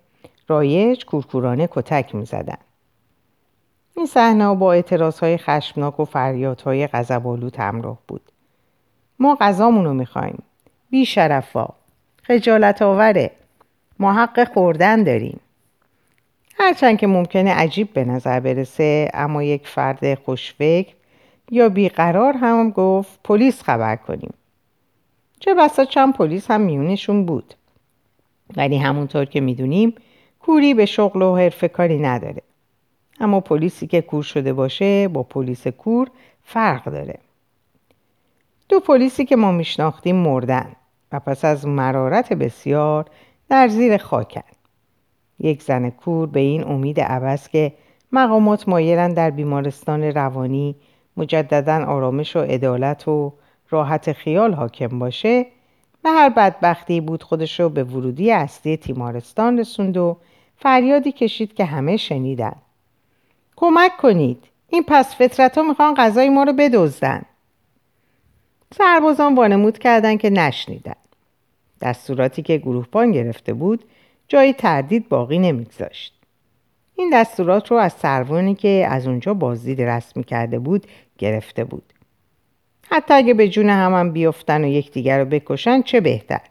رایج 0.48 1.06
کورکورانه 1.06 1.70
کتک 1.72 2.16
می 2.16 2.26
زدن. 2.26 2.58
این 3.98 4.06
صحنه 4.06 4.56
با 4.56 4.74
اعتراض 4.74 5.20
های 5.20 5.38
خشمناک 5.38 6.00
و 6.00 6.06
فریادهای 6.06 6.88
غضب‌آلود 6.88 7.56
همراه 7.56 7.98
بود. 8.08 8.22
ما 9.20 9.38
غذامون 9.42 9.86
رو 9.86 9.94
می‌خوایم. 9.94 10.44
بی 10.90 11.06
شرفا. 11.06 11.68
خجالت 12.24 12.82
آوره. 12.82 13.32
ما 14.00 14.14
حق 14.14 14.54
خوردن 14.54 15.04
داریم. 15.04 15.40
هرچند 16.60 16.98
که 16.98 17.08
ممکنه 17.08 17.54
عجیب 17.54 17.94
به 17.94 18.06
نظر 18.06 18.40
برسه 18.40 19.12
اما 19.14 19.44
یک 19.44 19.68
فرد 19.68 20.16
خوشفکر 20.16 20.94
یا 21.52 21.70
بیقرار 21.70 22.34
هم 22.34 22.70
گفت 22.70 23.20
پلیس 23.24 23.64
خبر 23.64 23.96
کنیم. 23.96 24.34
چه 25.40 25.54
بسا 25.54 25.86
چند 25.86 26.14
پلیس 26.14 26.52
هم 26.52 26.62
میونشون 26.62 27.26
بود. 27.26 27.54
ولی 28.58 28.78
همونطور 28.78 29.26
که 29.26 29.42
می‌دونیم 29.42 29.96
کوری 30.46 30.74
به 30.74 30.86
شغل 30.86 31.22
و 31.22 31.36
حرف 31.36 31.64
کاری 31.64 32.00
نداره. 32.00 32.42
اما 33.20 33.40
پلیسی 33.40 33.88
که 33.88 34.02
کور 34.02 34.24
شده 34.24 34.54
باشه 34.54 35.08
با 35.08 35.24
پلیس 35.24 35.68
کور 35.68 36.08
فرق 36.44 36.84
داره. 36.84 37.20
دو 38.70 38.80
پلیسی 38.80 39.26
که 39.26 39.36
ما 39.36 39.52
میشناختیم 39.52 40.16
مردن 40.16 40.72
و 41.12 41.20
پس 41.20 41.46
از 41.46 41.68
مرارت 41.68 42.34
بسیار 42.34 43.06
در 43.50 43.68
زیر 43.68 43.98
خاکن. 43.98 44.42
یک 45.40 45.64
زن 45.64 45.90
کور 45.90 46.28
به 46.28 46.40
این 46.40 46.64
امید 46.64 47.00
عوض 47.00 47.48
که 47.48 47.74
مقامات 48.12 48.70
مایلن 48.70 49.14
در 49.14 49.30
بیمارستان 49.30 50.04
روانی 50.04 50.76
مجددا 51.18 51.86
آرامش 51.86 52.36
و 52.36 52.40
عدالت 52.40 53.08
و 53.08 53.34
راحت 53.70 54.12
خیال 54.12 54.54
حاکم 54.54 55.00
باشه 55.00 55.46
و 56.04 56.10
هر 56.10 56.30
بدبختی 56.30 57.02
بود 57.02 57.24
خودش 57.24 57.60
رو 57.60 57.70
به 57.70 57.84
ورودی 57.84 58.32
اصلی 58.32 58.78
تیمارستان 58.78 59.60
رسوند 59.60 59.98
و 59.98 60.18
فریادی 60.62 61.12
کشید 61.12 61.54
که 61.54 61.66
همه 61.66 61.98
شنیدن. 61.98 62.56
کمک 63.56 63.98
کنید. 63.98 64.44
این 64.70 64.84
پس 64.88 65.16
فطرت 65.16 65.58
ها 65.58 65.64
می‌خوان 65.64 65.94
غذای 65.94 66.30
ما 66.30 66.44
رو 66.44 66.54
بدزدن. 66.54 67.22
سربازان 68.78 69.36
وانمود 69.36 69.78
کردند 69.78 70.20
که 70.20 70.30
نشنیدن. 70.30 70.96
دستوراتی 71.82 72.42
که 72.42 72.58
گروهبان 72.58 73.12
گرفته 73.12 73.54
بود 73.54 73.84
جایی 74.28 74.54
تردید 74.54 75.10
باقی 75.10 75.40
نمیگذاشت. 75.40 76.14
این 76.96 77.10
دستورات 77.14 77.72
رو 77.72 77.78
از 77.78 77.94
سروانی 77.94 78.56
که 78.56 78.88
از 78.90 79.08
اونجا 79.08 79.34
بازدید 79.34 79.82
رسمی 79.82 80.24
کرده 80.24 80.60
بود 80.60 80.88
گرفته 81.18 81.64
بود. 81.64 81.94
حتی 82.90 83.14
اگه 83.14 83.34
به 83.34 83.50
جون 83.50 83.70
هم, 83.70 83.94
هم 83.94 84.12
بیفتن 84.12 84.64
و 84.64 84.68
یکدیگر 84.68 85.20
رو 85.20 85.26
بکشن 85.26 85.82
چه 85.82 86.02
بهتر؟ 86.02 86.42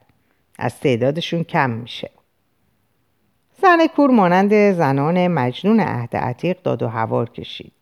از 0.59 0.81
تعدادشون 0.81 1.45
کم 1.45 1.71
میشه. 1.71 2.11
زن 3.63 3.87
کور 3.97 4.11
مانند 4.11 4.73
زنان 4.73 5.29
مجنون 5.29 5.81
عهد 5.81 6.17
عتیق 6.17 6.63
داد 6.63 6.83
و 6.83 6.89
هوار 6.89 7.31
کشید. 7.31 7.73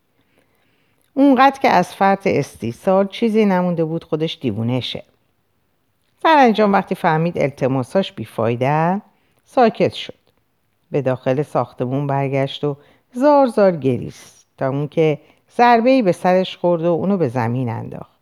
اونقدر 1.13 1.59
که 1.59 1.69
از 1.69 1.95
فرط 1.95 2.27
استیصال 2.27 3.07
چیزی 3.07 3.45
نمونده 3.45 3.85
بود 3.85 4.03
خودش 4.03 4.37
دیوونه 4.41 4.79
شه. 4.79 5.03
سرانجام 6.23 6.73
وقتی 6.73 6.95
فهمید 6.95 7.37
التماساش 7.37 8.11
بیفایده 8.11 9.01
ساکت 9.45 9.93
شد. 9.93 10.13
به 10.91 11.01
داخل 11.01 11.41
ساختمون 11.41 12.07
برگشت 12.07 12.63
و 12.63 12.77
زار 13.13 13.47
زار 13.47 13.75
گریست 13.75 14.47
تا 14.57 14.69
اون 14.69 14.87
که 14.87 15.19
ضربه 15.57 16.01
به 16.01 16.11
سرش 16.11 16.57
خورد 16.57 16.83
و 16.83 16.91
اونو 16.91 17.17
به 17.17 17.27
زمین 17.27 17.69
انداخت. 17.69 18.19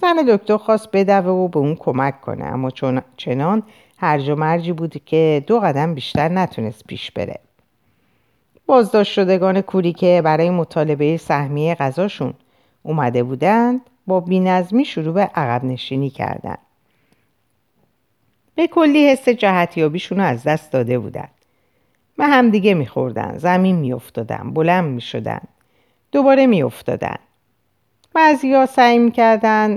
زن 0.00 0.16
دکتر 0.28 0.56
خواست 0.56 0.88
بدوه 0.92 1.26
و 1.26 1.48
به 1.48 1.58
اون 1.58 1.74
کمک 1.74 2.20
کنه 2.20 2.44
اما 2.44 2.70
چنان 3.16 3.62
هرج 3.98 4.28
و 4.28 4.34
مرجی 4.34 4.72
بود 4.72 5.04
که 5.04 5.44
دو 5.46 5.60
قدم 5.60 5.94
بیشتر 5.94 6.28
نتونست 6.28 6.84
پیش 6.86 7.10
بره. 7.10 7.38
بازداشت 8.66 9.12
شدگان 9.12 9.60
کوری 9.60 9.92
که 9.92 10.20
برای 10.24 10.50
مطالبه 10.50 11.16
سهمیه 11.16 11.74
غذاشون 11.74 12.34
اومده 12.82 13.22
بودند 13.22 13.80
با 14.06 14.20
بینظمی 14.20 14.84
شروع 14.84 15.14
به 15.14 15.30
عقب 15.34 15.64
نشینی 15.64 16.10
کردند. 16.10 16.58
به 18.54 18.66
کلی 18.66 19.08
حس 19.08 19.28
جهتیابیشون 19.28 20.18
رو 20.18 20.24
از 20.24 20.42
دست 20.42 20.72
داده 20.72 20.98
بودن 20.98 21.28
و 22.18 22.26
همدیگه 22.26 22.74
میخوردن 22.74 23.38
زمین 23.38 23.76
میافتادن 23.76 24.50
بلند 24.54 24.84
می‌شدن 24.84 25.40
دوباره 26.12 26.46
میافتادن. 26.46 27.16
بعضی 28.14 28.66
سعی 28.66 28.98
می‌کردن 28.98 29.76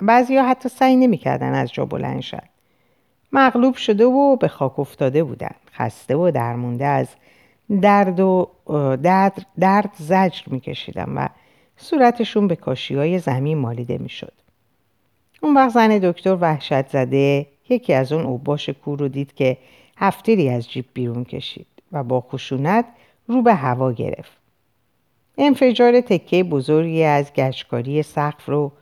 بعضی 0.00 0.36
حتی 0.36 0.68
سعی 0.68 0.96
نمی‌کردن 0.96 1.54
از 1.54 1.72
جا 1.72 1.86
بلند 1.86 2.20
شد 2.20 2.53
مغلوب 3.34 3.74
شده 3.74 4.04
و 4.04 4.36
به 4.36 4.48
خاک 4.48 4.78
افتاده 4.78 5.24
بودن 5.24 5.54
خسته 5.72 6.16
و 6.16 6.30
درمونده 6.30 6.84
از 6.84 7.08
درد 7.80 8.20
و 8.20 8.48
درد, 9.02 9.46
درد 9.60 9.90
زجر 9.98 10.42
میکشیدن 10.46 11.12
و 11.16 11.28
صورتشون 11.76 12.48
به 12.48 12.56
کاشی 12.56 12.94
های 12.94 13.18
زمین 13.18 13.58
مالیده 13.58 13.98
می‌شد 13.98 14.32
اون 15.42 15.54
وقت 15.54 15.70
زن 15.70 15.98
دکتر 15.98 16.34
وحشت 16.40 16.88
زده 16.88 17.46
یکی 17.68 17.92
از 17.92 18.12
اون 18.12 18.24
اوباش 18.24 18.68
کور 18.68 18.98
رو 18.98 19.08
دید 19.08 19.34
که 19.34 19.56
هفتری 19.96 20.48
از 20.48 20.70
جیب 20.70 20.84
بیرون 20.94 21.24
کشید 21.24 21.66
و 21.92 22.04
با 22.04 22.20
خشونت 22.20 22.84
رو 23.28 23.42
به 23.42 23.54
هوا 23.54 23.92
گرفت. 23.92 24.32
انفجار 25.38 26.00
تکه 26.00 26.44
بزرگی 26.44 27.04
از 27.04 27.32
گشکاری 27.32 28.02
سقف 28.02 28.48
رو 28.48 28.72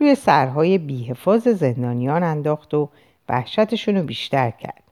روی 0.00 0.14
سرهای 0.14 0.78
بیحفاظ 0.78 1.48
زندانیان 1.48 2.22
انداخت 2.22 2.74
و 2.74 2.88
وحشتشون 3.30 3.96
رو 3.96 4.02
بیشتر 4.02 4.50
کرد. 4.50 4.82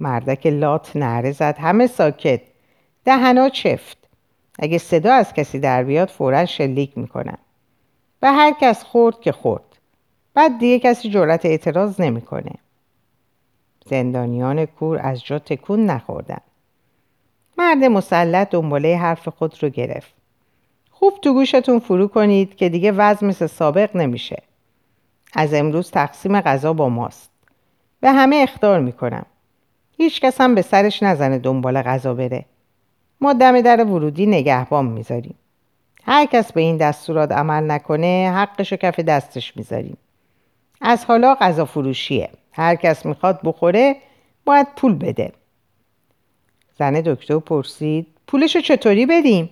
مردک 0.00 0.46
لات 0.46 0.96
نعره 0.96 1.32
زد 1.32 1.56
همه 1.58 1.86
ساکت 1.86 2.40
دهنا 3.04 3.48
چفت 3.48 3.98
اگه 4.58 4.78
صدا 4.78 5.12
از 5.12 5.32
کسی 5.32 5.58
در 5.58 5.84
بیاد 5.84 6.08
فورا 6.08 6.46
شلیک 6.46 6.98
می‌کنن 6.98 7.38
و 8.22 8.32
هر 8.32 8.54
کس 8.60 8.82
خورد 8.82 9.20
که 9.20 9.32
خورد 9.32 9.78
بعد 10.34 10.58
دیگه 10.58 10.78
کسی 10.78 11.10
جرأت 11.10 11.46
اعتراض 11.46 12.00
نمی‌کنه. 12.00 12.52
زندانیان 13.86 14.66
کور 14.66 14.98
از 15.02 15.24
جا 15.24 15.38
تکون 15.38 15.86
نخوردن. 15.86 16.40
مرد 17.58 17.84
مسلط 17.84 18.50
دنباله 18.50 18.96
حرف 18.96 19.28
خود 19.28 19.62
رو 19.62 19.68
گرفت. 19.68 20.14
خوب 20.90 21.20
تو 21.22 21.32
گوشتون 21.34 21.78
فرو 21.78 22.08
کنید 22.08 22.56
که 22.56 22.68
دیگه 22.68 22.92
وضع 22.92 23.26
مثل 23.26 23.46
سابق 23.46 23.96
نمیشه. 23.96 24.42
از 25.32 25.54
امروز 25.54 25.90
تقسیم 25.90 26.40
غذا 26.40 26.72
با 26.72 26.88
ماست. 26.88 27.30
به 28.04 28.12
همه 28.12 28.36
اختار 28.36 28.80
می‌کنم. 28.80 29.26
هیچ 29.96 30.20
کس 30.20 30.40
هم 30.40 30.54
به 30.54 30.62
سرش 30.62 31.02
نزنه 31.02 31.38
دنبال 31.38 31.82
غذا 31.82 32.14
بره. 32.14 32.44
ما 33.20 33.32
دم 33.32 33.60
در 33.60 33.84
ورودی 33.84 34.26
نگهبان 34.26 34.86
می‌ذاریم. 34.86 35.34
هر 36.02 36.26
کس 36.26 36.52
به 36.52 36.60
این 36.60 36.76
دستورات 36.76 37.32
عمل 37.32 37.70
نکنه 37.70 38.32
حقش 38.34 38.72
و 38.72 38.76
کف 38.76 39.00
دستش 39.00 39.56
می‌ذاریم. 39.56 39.96
از 40.80 41.04
حالا 41.04 41.34
غذا 41.34 41.64
فروشیه 41.64 42.30
هر 42.52 42.74
کس 42.74 43.06
می‌خواد 43.06 43.40
بخوره 43.44 43.96
باید 44.44 44.66
پول 44.76 44.94
بده 44.94 45.32
زن 46.78 47.00
دکتر 47.00 47.38
پرسید 47.38 48.06
پولشو 48.26 48.60
چطوری 48.60 49.06
بدیم؟ 49.06 49.50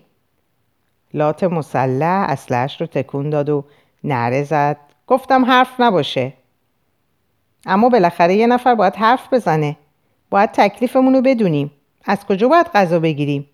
لات 1.15 1.45
مسلح 1.45 2.27
اسلحش 2.29 2.81
رو 2.81 2.87
تکون 2.87 3.31
داد 3.31 3.49
و 3.49 3.65
نره 4.05 4.43
زد 4.43 4.77
گفتم 5.07 5.45
حرف 5.45 5.81
نباشه 5.81 6.33
اما 7.67 7.89
بالاخره 7.89 8.35
یه 8.35 8.47
نفر 8.47 8.75
باید 8.75 8.97
حرف 8.97 9.33
بزنه. 9.33 9.77
باید 10.31 10.51
تکلیفمون 10.53 11.15
رو 11.15 11.21
بدونیم. 11.21 11.71
از 12.05 12.27
کجا 12.27 12.49
باید 12.49 12.67
غذا 12.67 12.99
بگیریم؟ 13.01 13.49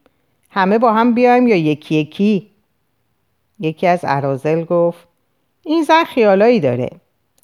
همه 0.51 0.79
با 0.79 0.93
هم 0.93 1.15
بیایم 1.15 1.47
یا 1.47 1.57
یکی 1.57 1.95
یکی؟ 1.95 2.51
یکی 3.61 3.87
از 3.87 4.01
ارازل 4.03 4.65
گفت 4.65 5.09
این 5.65 5.83
زن 5.83 6.05
خیالایی 6.05 6.61
داره. 6.61 6.91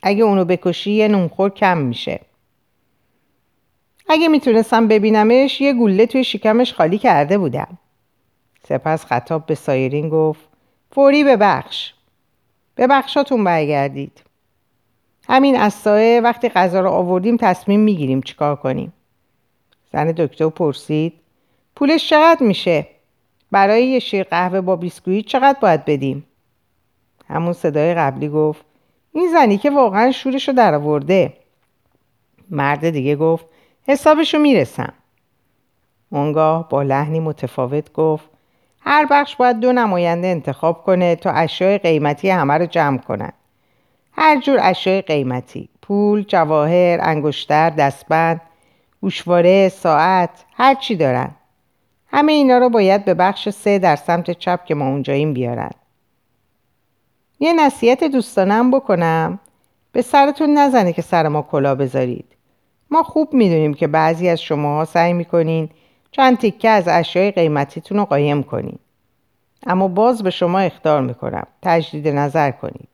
اگه 0.03 0.25
اونو 0.25 0.45
بکشی 0.45 0.91
یه 0.91 1.09
نونخور 1.09 1.51
کم 1.51 1.79
میشه. 1.79 2.21
اگه 4.09 4.29
می‌تونستم 4.29 4.89
ببینمش 4.89 5.61
یه 5.61 5.73
گوله 5.73 6.07
توی 6.07 6.25
شکمش 6.25 6.75
خالی 6.75 6.99
کرده 6.99 7.39
بودم. 7.39 7.79
سپس 8.69 9.05
خطاب 9.05 9.47
به 9.47 9.55
سایرین 9.55 10.09
گفت 10.09 10.41
فوری 10.93 11.25
ببخش. 11.25 11.93
به 12.75 12.87
بخشاتون 12.87 13.45
برگردید. 13.45 14.23
همین 15.29 15.57
از 15.57 15.75
سایه 15.75 16.21
وقتی 16.21 16.49
غذا 16.49 16.81
رو 16.81 16.91
آوردیم 16.91 17.37
تصمیم 17.37 17.81
می‌گیریم 17.81 18.21
چیکار 18.21 18.57
کنیم. 18.57 18.93
زن 19.93 20.13
دکتر 20.13 20.49
پرسید 20.49 21.13
پولش 21.77 22.09
چقدر 22.09 22.47
میشه؟ 22.47 22.87
برای 23.51 23.87
یه 23.87 23.99
شیر 23.99 24.23
قهوه 24.23 24.61
با 24.61 24.77
بیسکویت 24.77 25.27
چقدر 25.27 25.59
باید 25.61 25.85
بدیم؟ 25.85 26.27
همون 27.29 27.53
صدای 27.53 27.95
قبلی 27.95 28.29
گفت 28.29 28.65
این 29.13 29.29
زنی 29.33 29.59
که 29.59 29.71
واقعا 29.71 30.13
شورشو 30.13 30.53
در 30.53 30.75
آورده 30.75 31.33
مرد 32.51 32.91
دیگه 32.91 33.17
گفت 33.17 33.47
حسابشو 33.89 34.39
می‌رسم. 34.39 34.93
اونگاه 36.11 36.69
با 36.69 36.83
لحنی 36.83 37.21
متفاوت 37.21 37.93
گفت 37.93 38.29
هر 38.81 39.07
بخش 39.11 39.37
باید 39.37 39.61
دو 39.61 39.73
نماینده 39.73 40.27
انتخاب 40.27 40.83
کنه 40.83 41.17
تا 41.17 41.31
اشیاء 41.31 41.79
قیمتی 41.79 42.31
همه 42.31 42.55
رو 42.55 42.67
جمع 42.67 42.99
کنن. 42.99 43.33
هر 44.17 44.41
جور 44.41 44.59
اشیاء 44.63 45.01
قیمتی. 45.01 45.69
پول، 45.83 46.23
جواهر، 46.23 46.99
انگشتر، 47.03 47.71
دستبند، 47.71 48.41
گوشواره، 49.01 49.69
ساعت، 49.69 50.45
هر 50.55 50.75
چی 50.75 50.97
دارن. 50.97 51.31
همه 52.07 52.33
اینا 52.33 52.59
رو 52.59 52.69
باید 52.69 53.05
به 53.05 53.15
بخش 53.15 53.49
سه 53.49 53.79
در 53.79 53.97
سمت 53.97 54.31
چپ 54.31 54.65
که 54.65 54.75
ما 54.75 54.89
اونجاییم 54.89 55.33
بیارن. 55.33 55.71
یه 57.41 57.53
نصیحت 57.53 58.05
دوستانم 58.05 58.71
بکنم. 58.71 59.39
به 59.93 60.03
سرتون 60.03 60.59
نزنه 60.59 60.93
که 60.93 61.03
سر 61.03 61.29
ما 61.29 61.43
کلا 61.43 61.75
بذارید. 61.75 62.37
ما 62.91 63.03
خوب 63.03 63.35
می‌دونیم 63.35 63.75
که 63.75 63.87
بعضی 63.87 64.29
از 64.29 64.43
شما 64.43 64.85
سعی 64.85 65.13
می‌کنین 65.13 65.69
چند 66.11 66.39
تیکه 66.39 66.69
از 66.69 66.89
اشیای 66.89 67.31
قیمتیتون 67.31 67.99
رو 67.99 68.05
قایم 68.05 68.43
کنین. 68.43 68.79
اما 69.67 69.89
باز 69.89 70.23
به 70.23 70.31
شما 70.31 70.59
اختار 70.59 71.03
می‌کنم. 71.03 71.47
تجدید 71.63 72.09
نظر 72.09 72.51
کنید 72.51 72.89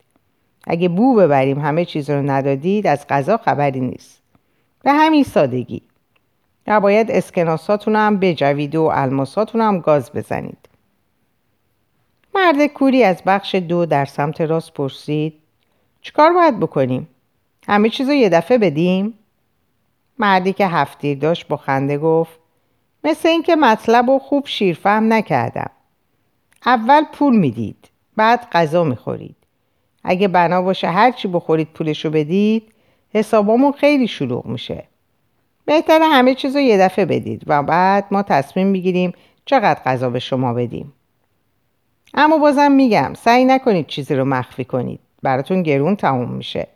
اگه 0.67 0.89
بو 0.89 1.15
ببریم 1.15 1.59
همه 1.59 1.85
چیز 1.85 2.11
رو 2.11 2.31
ندادید 2.31 2.87
از 2.87 3.07
غذا 3.09 3.37
خبری 3.37 3.81
نیست. 3.81 4.23
به 4.83 4.93
همین 4.93 5.25
سادگی. 5.25 5.83
و 6.67 6.81
باید 6.81 7.11
اسکناساتون 7.11 7.97
هم 7.97 8.19
بجوید 8.19 8.75
و 8.75 8.83
الماساتون 8.83 9.61
هم 9.61 9.81
گاز 9.81 10.13
بزنید. 10.13 10.69
مرد 12.35 12.67
کوری 12.67 13.05
از 13.05 13.23
بخش 13.27 13.55
دو 13.55 13.87
در 13.87 14.05
سمت 14.05 14.41
راست 14.41 14.75
پرسید 14.75 15.35
چیکار 16.01 16.33
باید 16.33 16.61
بکنیم؟ 16.61 17.09
همه 17.69 17.89
چیز 17.89 18.09
رو 18.09 18.15
یه 18.15 18.29
دفعه 18.29 18.59
بدیم؟ 18.59 19.15
مردی 20.19 20.53
که 20.53 20.67
هفتیر 20.67 21.19
داشت 21.19 21.49
با 21.49 21.57
خنده 21.57 21.99
گفت 21.99 22.41
مثل 23.05 23.29
اینکه 23.29 23.57
مطلب 23.57 24.11
رو 24.11 24.19
خوب 24.19 24.47
شیرفهم 24.47 25.13
نکردم. 25.13 25.71
اول 26.67 27.05
پول 27.13 27.37
می‌دید 27.37 27.89
بعد 28.17 28.49
غذا 28.53 28.85
می‌خورید. 28.85 29.37
اگه 30.05 30.29
بنا 30.29 30.63
باشه 30.63 30.89
هرچی 30.89 31.29
بخورید 31.29 31.69
پولشو 31.69 32.11
بدید 32.11 32.73
حسابامون 33.15 33.73
خیلی 33.73 34.07
شلوغ 34.07 34.47
میشه. 34.47 34.85
بهتره 35.65 36.05
همه 36.05 36.35
چیز 36.35 36.57
رو 36.57 36.63
یه 36.63 36.79
دفعه 36.79 37.05
بدید 37.05 37.43
و 37.47 37.63
بعد 37.63 38.05
ما 38.11 38.23
تصمیم 38.23 38.67
می‌گیریم 38.67 39.13
چقدر 39.45 39.81
غذا 39.87 40.11
به 40.11 40.19
شما 40.19 40.55
بدیم. 40.55 40.93
اما 42.15 42.39
بازم 42.39 42.73
میگم 42.73 43.13
سعی 43.15 43.45
نکنید 43.45 43.87
چیزی 43.87 44.15
رو 44.15 44.25
مخفی 44.25 44.65
کنید. 44.65 45.01
براتون 45.23 45.63
گرون 45.63 45.97
تموم 45.97 46.31
میشه. 46.31 46.67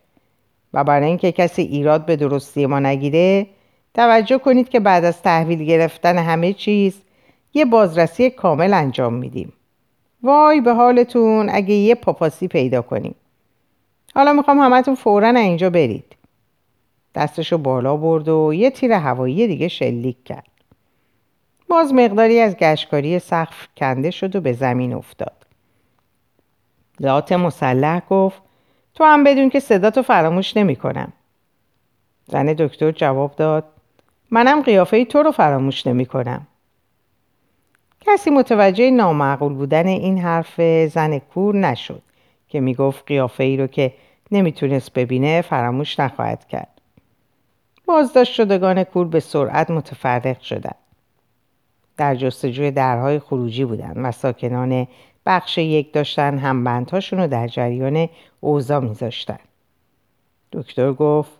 و 0.74 0.84
برای 0.84 1.06
اینکه 1.06 1.32
کسی 1.32 1.62
ایراد 1.62 2.06
به 2.06 2.16
درستی 2.16 2.66
ما 2.66 2.80
نگیره 2.80 3.46
توجه 3.94 4.38
کنید 4.38 4.68
که 4.68 4.80
بعد 4.80 5.04
از 5.04 5.22
تحویل 5.22 5.64
گرفتن 5.64 6.18
همه 6.18 6.52
چیز 6.52 7.02
یه 7.54 7.64
بازرسی 7.64 8.30
کامل 8.30 8.74
انجام 8.74 9.14
میدیم. 9.14 9.52
وای 10.24 10.60
به 10.60 10.74
حالتون 10.74 11.48
اگه 11.50 11.74
یه 11.74 11.94
پاپاسی 11.94 12.48
پیدا 12.48 12.82
کنیم 12.82 13.14
حالا 14.14 14.32
می‌خوام 14.32 14.58
همتون 14.58 14.94
فورا 14.94 15.28
اینجا 15.28 15.70
برید 15.70 16.16
دستشو 17.14 17.58
بالا 17.58 17.96
برد 17.96 18.28
و 18.28 18.52
یه 18.54 18.70
تیر 18.70 18.92
هوایی 18.92 19.46
دیگه 19.46 19.68
شلیک 19.68 20.24
کرد 20.24 20.50
باز 21.68 21.94
مقداری 21.94 22.40
از 22.40 22.56
گشکاری 22.56 23.18
سقف 23.18 23.68
کنده 23.76 24.10
شد 24.10 24.36
و 24.36 24.40
به 24.40 24.52
زمین 24.52 24.94
افتاد 24.94 25.46
لات 27.00 27.32
مسلح 27.32 28.02
گفت 28.10 28.42
تو 28.94 29.04
هم 29.04 29.24
بدون 29.24 29.50
که 29.50 29.60
صداتو 29.60 30.02
فراموش 30.02 30.56
نمی 30.56 30.76
کنم. 30.76 31.12
زن 32.26 32.46
دکتر 32.46 32.90
جواب 32.90 33.36
داد 33.36 33.64
منم 34.30 34.62
قیافه 34.62 35.04
تو 35.04 35.22
رو 35.22 35.30
فراموش 35.30 35.86
نمی 35.86 36.06
کنم. 36.06 36.46
کسی 38.06 38.30
متوجه 38.30 38.90
نامعقول 38.90 39.54
بودن 39.54 39.86
این 39.86 40.18
حرف 40.18 40.60
زن 40.86 41.18
کور 41.18 41.56
نشد 41.56 42.02
که 42.48 42.60
می‌گفت 42.60 43.04
قیافه 43.06 43.44
ای 43.44 43.56
رو 43.56 43.66
که 43.66 43.92
نمی‌تونست 44.30 44.92
ببینه 44.92 45.42
فراموش 45.42 46.00
نخواهد 46.00 46.48
کرد. 46.48 46.80
بازداشت 47.86 48.32
شدگان 48.32 48.84
کور 48.84 49.06
به 49.06 49.20
سرعت 49.20 49.70
متفرق 49.70 50.40
شدند. 50.40 50.76
در 51.96 52.14
جستجوی 52.14 52.70
درهای 52.70 53.18
خروجی 53.18 53.64
بودند 53.64 53.96
و 53.96 54.12
ساکنان 54.12 54.86
بخش 55.26 55.58
یک 55.58 55.92
داشتن 55.92 56.38
هم 56.38 56.64
بندهاشون 56.64 57.18
رو 57.18 57.26
در 57.26 57.48
جریان 57.48 58.08
اوضاع 58.40 58.80
میذاشتن. 58.80 59.38
دکتر 60.52 60.92
گفت 60.92 61.30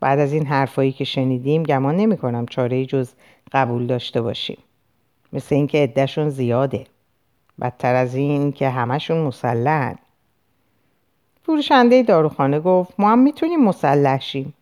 بعد 0.00 0.18
از 0.18 0.32
این 0.32 0.46
حرفایی 0.46 0.92
که 0.92 1.04
شنیدیم 1.04 1.62
گمان 1.62 1.96
نمی 1.96 2.16
کنم 2.16 2.46
چاره 2.46 2.86
جز 2.86 3.12
قبول 3.52 3.86
داشته 3.86 4.22
باشیم. 4.22 4.58
مثل 5.32 5.54
اینکه 5.54 5.78
عدهشون 5.78 6.28
زیاده. 6.28 6.86
بدتر 7.60 7.94
از 7.94 8.14
این 8.14 8.52
که 8.52 8.68
همشون 8.68 9.18
مسلحن. 9.18 9.98
فروشنده 11.42 12.02
داروخانه 12.02 12.60
گفت 12.60 12.94
ما 12.98 13.10
هم 13.10 13.18
می‌تونیم 13.18 13.64
مسلح 13.64 14.20
شیم. 14.20 14.54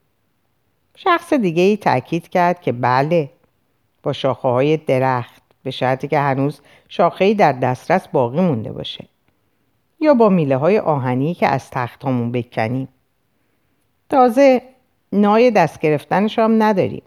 شخص 0.96 1.32
دیگه 1.32 1.62
ای 1.62 1.76
تاکید 1.76 2.28
کرد 2.28 2.60
که 2.60 2.72
بله 2.72 3.30
با 4.02 4.12
شاخه 4.12 4.48
های 4.48 4.76
درخت 4.76 5.42
به 5.62 5.70
شرطی 5.70 6.08
که 6.08 6.18
هنوز 6.18 6.60
شاخه 6.88 7.34
در 7.34 7.52
دسترس 7.52 8.08
باقی 8.08 8.40
مونده 8.40 8.72
باشه 8.72 9.04
یا 10.00 10.14
با 10.14 10.28
میله 10.28 10.56
های 10.56 10.78
آهنی 10.78 11.34
که 11.34 11.46
از 11.46 11.70
تختامون 11.70 12.32
بکنیم 12.32 12.88
تازه 14.08 14.62
نای 15.12 15.50
دست 15.50 15.80
گرفتنش 15.80 16.38
هم 16.38 16.62
نداریم 16.62 17.02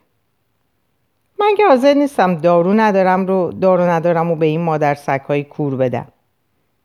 من 1.39 1.55
که 1.57 1.67
حاضر 1.67 1.93
نیستم 1.93 2.35
دارو 2.35 2.73
ندارم 2.73 3.27
رو 3.27 3.51
دارو 3.51 3.83
ندارم 3.83 4.31
و 4.31 4.35
به 4.35 4.45
این 4.45 4.61
مادر 4.61 4.95
سکهای 4.95 5.43
کور 5.43 5.75
بدم. 5.75 6.07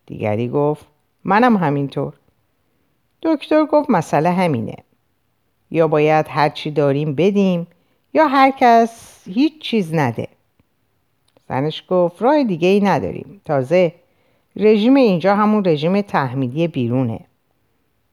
دیگری 0.07 0.49
گفت 0.49 0.87
منم 1.25 1.57
همینطور. 1.57 2.13
دکتر 3.23 3.65
گفت 3.65 3.91
مسئله 3.91 4.31
همینه. 4.31 4.77
یا 5.71 5.89
باید 5.89 6.27
هرچی 6.29 6.71
داریم 6.71 7.15
بدیم 7.15 7.67
یا 8.15 8.27
هر 8.27 8.51
کس 8.51 9.23
هیچ 9.27 9.63
چیز 9.63 9.95
نده. 9.95 10.29
زنش 11.49 11.85
گفت 11.89 12.23
راه 12.23 12.45
دیگه 12.45 12.69
ای 12.69 12.81
نداریم. 12.81 13.41
تازه 13.45 13.93
رژیم 14.57 14.95
اینجا 14.95 15.37
همون 15.37 15.65
رژیم 15.65 16.01
تحمیلی 16.01 16.69
بیرونه. 16.69 17.21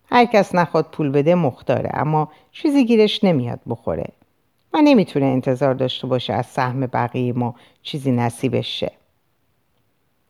هر 0.05 0.25
کس 0.25 0.55
نخواد 0.55 0.85
پول 0.91 1.09
بده 1.09 1.35
مختاره 1.35 1.89
اما 1.93 2.31
چیزی 2.51 2.85
گیرش 2.85 3.23
نمیاد 3.23 3.59
بخوره. 3.69 4.07
و 4.73 4.81
نمی‌تونه 4.81 5.25
انتظار 5.25 5.73
داشته 5.73 6.07
باشه 6.07 6.33
از 6.33 6.45
سهم 6.45 6.79
بقیه 6.79 7.33
ما 7.33 7.55
چیزی 7.83 8.11
نصیبش 8.11 8.79
شه. 8.79 8.91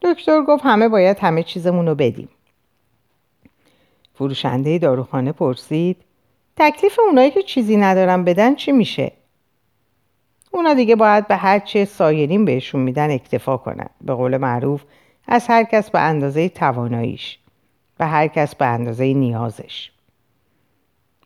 دکتر 0.02 0.42
گفت 0.42 0.64
همه 0.66 0.90
باید 0.90 1.20
همه 1.20 1.44
چیزمون 1.44 1.88
رو 1.88 1.96
بدیم. 1.96 2.30
فروشنده 4.14 4.78
داروخانه 4.78 5.32
پرسید 5.32 5.98
تکلیف 6.58 7.00
اونایی 7.00 7.32
که 7.32 7.42
چیزی 7.42 7.78
ندارن 7.78 8.24
بدن 8.24 8.56
چی 8.56 8.72
میشه؟ 8.72 9.12
اونا 10.52 10.74
دیگه 10.74 10.96
باید 10.96 11.28
به 11.28 11.36
هر 11.36 11.60
چه 11.60 11.86
سایرین 11.86 12.46
بهشون 12.46 12.82
میدن 12.82 13.12
اکتفا 13.12 13.58
کنن. 13.58 13.90
به 14.02 14.14
قول 14.14 14.38
معروف 14.38 14.84
از 15.28 15.48
هر 15.48 15.64
کس 15.64 15.90
به 15.90 16.00
اندازه 16.00 16.50
تواناییش 16.50 17.40
و 18.00 18.08
هر 18.08 18.28
کس 18.28 18.56
به 18.56 18.66
اندازه 18.66 19.14
نیازش. 19.14 19.92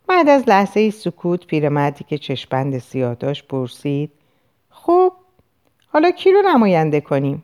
بعد 0.07 0.29
از 0.29 0.43
لحظه 0.49 0.89
سکوت 0.89 1.47
پیرمردی 1.47 2.03
که 2.03 2.17
چشپند 2.17 2.77
سیاه 2.77 3.15
داشت 3.15 3.47
پرسید 3.47 4.11
خب 4.69 5.13
حالا 5.87 6.11
کی 6.11 6.31
رو 6.31 6.41
نماینده 6.41 7.01
کنیم؟ 7.01 7.43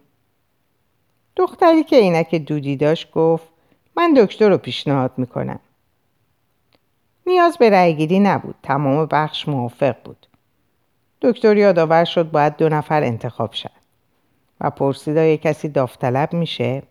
دختری 1.35 1.83
که 1.83 1.95
عینک 1.95 2.35
دودی 2.35 2.75
داشت 2.75 3.11
گفت 3.11 3.47
من 3.97 4.13
دکتر 4.13 4.49
رو 4.49 4.57
پیشنهاد 4.57 5.11
می‌کنم. 5.17 5.59
نیاز 7.27 7.57
به 7.57 7.69
رأیگیری 7.69 8.19
نبود 8.19 8.55
تمام 8.63 9.05
بخش 9.05 9.47
موافق 9.47 9.95
بود. 10.03 10.27
دکتر 11.21 11.57
یادآور 11.57 12.05
شد 12.05 12.31
باید 12.31 12.57
دو 12.57 12.69
نفر 12.69 13.03
انتخاب 13.03 13.51
شد 13.51 13.71
و 14.61 14.69
پرسید 14.69 15.17
آیا 15.17 15.35
کسی 15.35 15.69
داوطلب 15.69 16.33
میشه؟ 16.33 16.83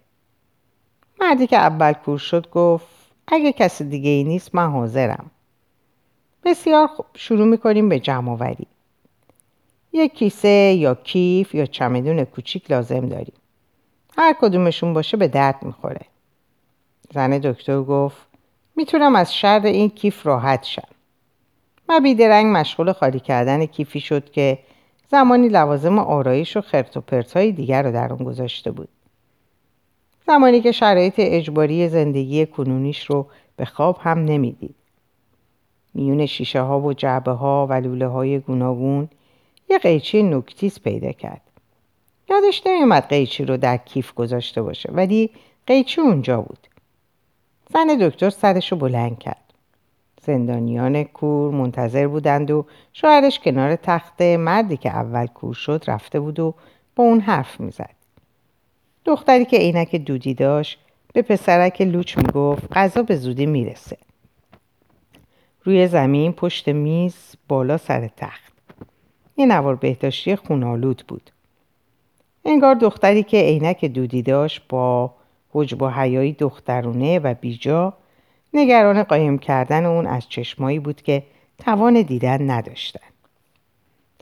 مردی 1.20 1.46
که 1.46 1.56
اول 1.56 1.92
کور 1.92 2.18
شد 2.18 2.50
گفت 2.50 2.86
اگه 3.26 3.52
کسی 3.52 3.84
دیگه 3.84 4.10
ای 4.10 4.24
نیست 4.24 4.54
من 4.54 4.70
حاضرم. 4.70 5.30
بسیار 6.44 6.86
خوب. 6.86 7.06
شروع 7.14 7.46
می‌کنیم 7.46 7.88
به 7.88 7.98
جمع 7.98 8.30
آوری 8.32 8.66
یک 9.92 10.14
کیسه 10.14 10.48
یا 10.48 10.94
کیف 10.94 11.54
یا 11.54 11.66
چمدون 11.66 12.24
کوچیک 12.24 12.70
لازم 12.70 13.08
داریم. 13.08 13.34
هر 14.18 14.36
کدومشون 14.40 14.94
باشه 14.94 15.16
به 15.16 15.28
درد 15.28 15.62
می‌خوره. 15.62 16.00
زن 17.14 17.38
دکتر 17.38 17.82
گفت 17.82 18.16
می‌تونم 18.76 19.16
از 19.16 19.34
شر 19.34 19.60
این 19.64 19.90
کیف 19.90 20.26
راحت 20.26 20.64
شم. 20.64 20.88
و 21.88 22.00
بیدرنگ 22.00 22.56
مشغول 22.56 22.92
خالی 22.92 23.20
کردن 23.20 23.66
کیفی 23.66 24.00
شد 24.00 24.30
که 24.30 24.58
زمانی 25.10 25.48
لوازم 25.48 25.98
آرایش 25.98 26.56
و 26.56 26.60
خرت 26.60 26.96
و 26.96 27.00
پرتای 27.00 27.52
دیگر 27.52 27.82
رو 27.82 27.92
در 27.92 28.12
اون 28.12 28.24
گذاشته 28.24 28.70
بود. 28.70 28.88
زمانی 30.26 30.60
که 30.60 30.72
شرایط 30.72 31.14
اجباری 31.18 31.88
زندگی 31.88 32.46
کنونیش 32.46 33.06
رو 33.06 33.26
به 33.56 33.64
خواب 33.64 33.98
هم 34.00 34.18
نمی‌دید. 34.24 34.74
میون 35.94 36.26
شیشه 36.26 36.60
ها 36.60 36.80
و 36.80 36.92
جعبه 36.92 37.30
ها 37.30 37.66
و 37.70 37.72
لوله 37.72 38.06
های 38.06 38.38
گوناگون 38.38 39.08
یه 39.70 39.78
قیچی 39.78 40.22
نکتیز 40.22 40.80
پیدا 40.80 41.12
کرد. 41.12 41.40
یادش 42.30 42.62
نمیومد 42.66 43.08
قیچی 43.08 43.44
رو 43.44 43.56
در 43.56 43.76
کیف 43.76 44.14
گذاشته 44.14 44.62
باشه 44.62 44.90
ولی 44.92 45.30
قیچی 45.66 46.00
اونجا 46.00 46.40
بود. 46.40 46.66
زن 47.72 47.86
دکتر 48.00 48.30
سرش 48.30 48.72
رو 48.72 48.78
بلند 48.78 49.18
کرد. 49.18 49.54
زندانیان 50.22 51.04
کور 51.04 51.54
منتظر 51.54 52.06
بودند 52.06 52.50
و 52.50 52.66
شوهرش 52.92 53.38
کنار 53.38 53.76
تخت 53.76 54.22
مردی 54.22 54.76
که 54.76 54.90
اول 54.90 55.26
کور 55.26 55.54
شد 55.54 55.84
رفته 55.86 56.20
بود 56.20 56.40
و 56.40 56.54
با 56.96 57.04
اون 57.04 57.20
حرف 57.20 57.60
می‌زد. 57.60 57.94
دختری 59.04 59.44
که 59.44 59.56
عینک 59.56 59.96
دودی 59.96 60.34
داشت 60.34 60.78
به 61.12 61.22
پسرک 61.22 61.80
لوچ 61.80 62.18
می‌گفت 62.18 62.72
غذا 62.72 63.02
به 63.02 63.16
زودی 63.16 63.46
می‌رسه. 63.46 63.96
روی 65.64 65.88
زمین 65.88 66.32
پشت 66.32 66.68
میز 66.68 67.16
بالا 67.48 67.76
سر 67.76 68.08
تخت. 68.16 68.52
یه 69.36 69.46
نوار 69.46 69.76
بهداشتی 69.76 70.36
خونالود 70.36 71.04
بود. 71.08 71.30
انگار 72.44 72.74
دختری 72.74 73.22
که 73.22 73.36
عینک 73.36 73.84
دودی 73.84 74.22
داشت 74.22 74.62
با 74.68 75.14
حجب 75.52 75.82
و 75.82 75.88
حیایی 75.88 76.32
دخترونه 76.32 77.18
و 77.18 77.34
بیجا 77.34 77.92
نگران 78.54 79.02
قایم 79.02 79.38
کردن 79.38 79.84
اون 79.84 80.06
از 80.06 80.28
چشمایی 80.28 80.78
بود 80.78 81.02
که 81.02 81.22
توان 81.58 82.02
دیدن 82.02 82.50
نداشتن. 82.50 83.00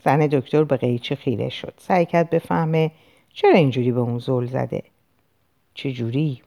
زن 0.03 0.19
دکتر 0.19 0.63
به 0.63 0.77
قیچه 0.77 1.15
خیره 1.15 1.49
شد. 1.49 1.73
سعی 1.77 2.05
کرد 2.05 2.29
بفهمه 2.29 2.91
چرا 3.33 3.53
اینجوری 3.53 3.91
به 3.91 3.99
اون 3.99 4.19
زل 4.19 4.45
زده. 4.45 4.83
چجوری؟ 5.73 6.41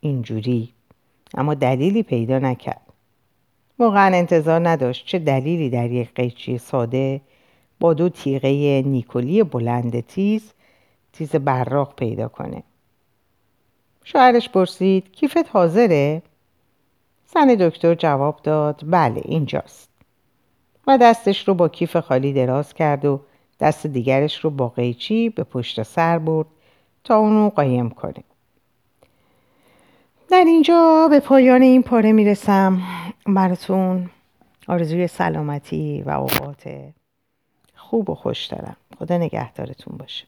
اینجوری. 0.00 0.72
اما 1.34 1.54
دلیلی 1.54 2.02
پیدا 2.02 2.38
نکرد. 2.38 2.89
واقعا 3.80 4.16
انتظار 4.16 4.68
نداشت 4.68 5.06
چه 5.06 5.18
دلیلی 5.18 5.70
در 5.70 5.90
یک 5.90 6.14
قیچی 6.14 6.58
ساده 6.58 7.20
با 7.80 7.94
دو 7.94 8.08
تیغه 8.08 8.82
نیکولی 8.82 9.42
بلند 9.42 10.00
تیز 10.00 10.52
تیز 11.12 11.30
براق 11.30 11.94
پیدا 11.94 12.28
کنه. 12.28 12.62
شوهرش 14.04 14.48
پرسید 14.48 15.12
کیفت 15.12 15.48
حاضره؟ 15.52 16.22
زن 17.26 17.54
دکتر 17.54 17.94
جواب 17.94 18.40
داد 18.42 18.82
بله 18.86 19.22
اینجاست 19.24 19.88
و 20.86 20.98
دستش 20.98 21.48
رو 21.48 21.54
با 21.54 21.68
کیف 21.68 21.96
خالی 21.96 22.32
دراز 22.32 22.74
کرد 22.74 23.04
و 23.04 23.20
دست 23.60 23.86
دیگرش 23.86 24.44
رو 24.44 24.50
با 24.50 24.68
قیچی 24.68 25.28
به 25.28 25.44
پشت 25.44 25.82
سر 25.82 26.18
برد 26.18 26.46
تا 27.04 27.16
اونو 27.16 27.48
قایم 27.48 27.90
کنه 27.90 28.24
در 30.30 30.44
اینجا 30.46 31.08
به 31.10 31.20
پایان 31.20 31.62
این 31.62 31.82
پاره 31.82 32.12
می‌رسم. 32.12 32.82
براتون 33.26 34.10
آرزوی 34.68 35.06
سلامتی 35.06 36.02
و 36.06 36.10
اوقات 36.10 36.70
خوب 37.76 38.10
و 38.10 38.14
خوش 38.14 38.46
دارم. 38.46 38.76
خدا 38.98 39.18
نگهدارتون 39.18 39.96
باشه. 39.96 40.26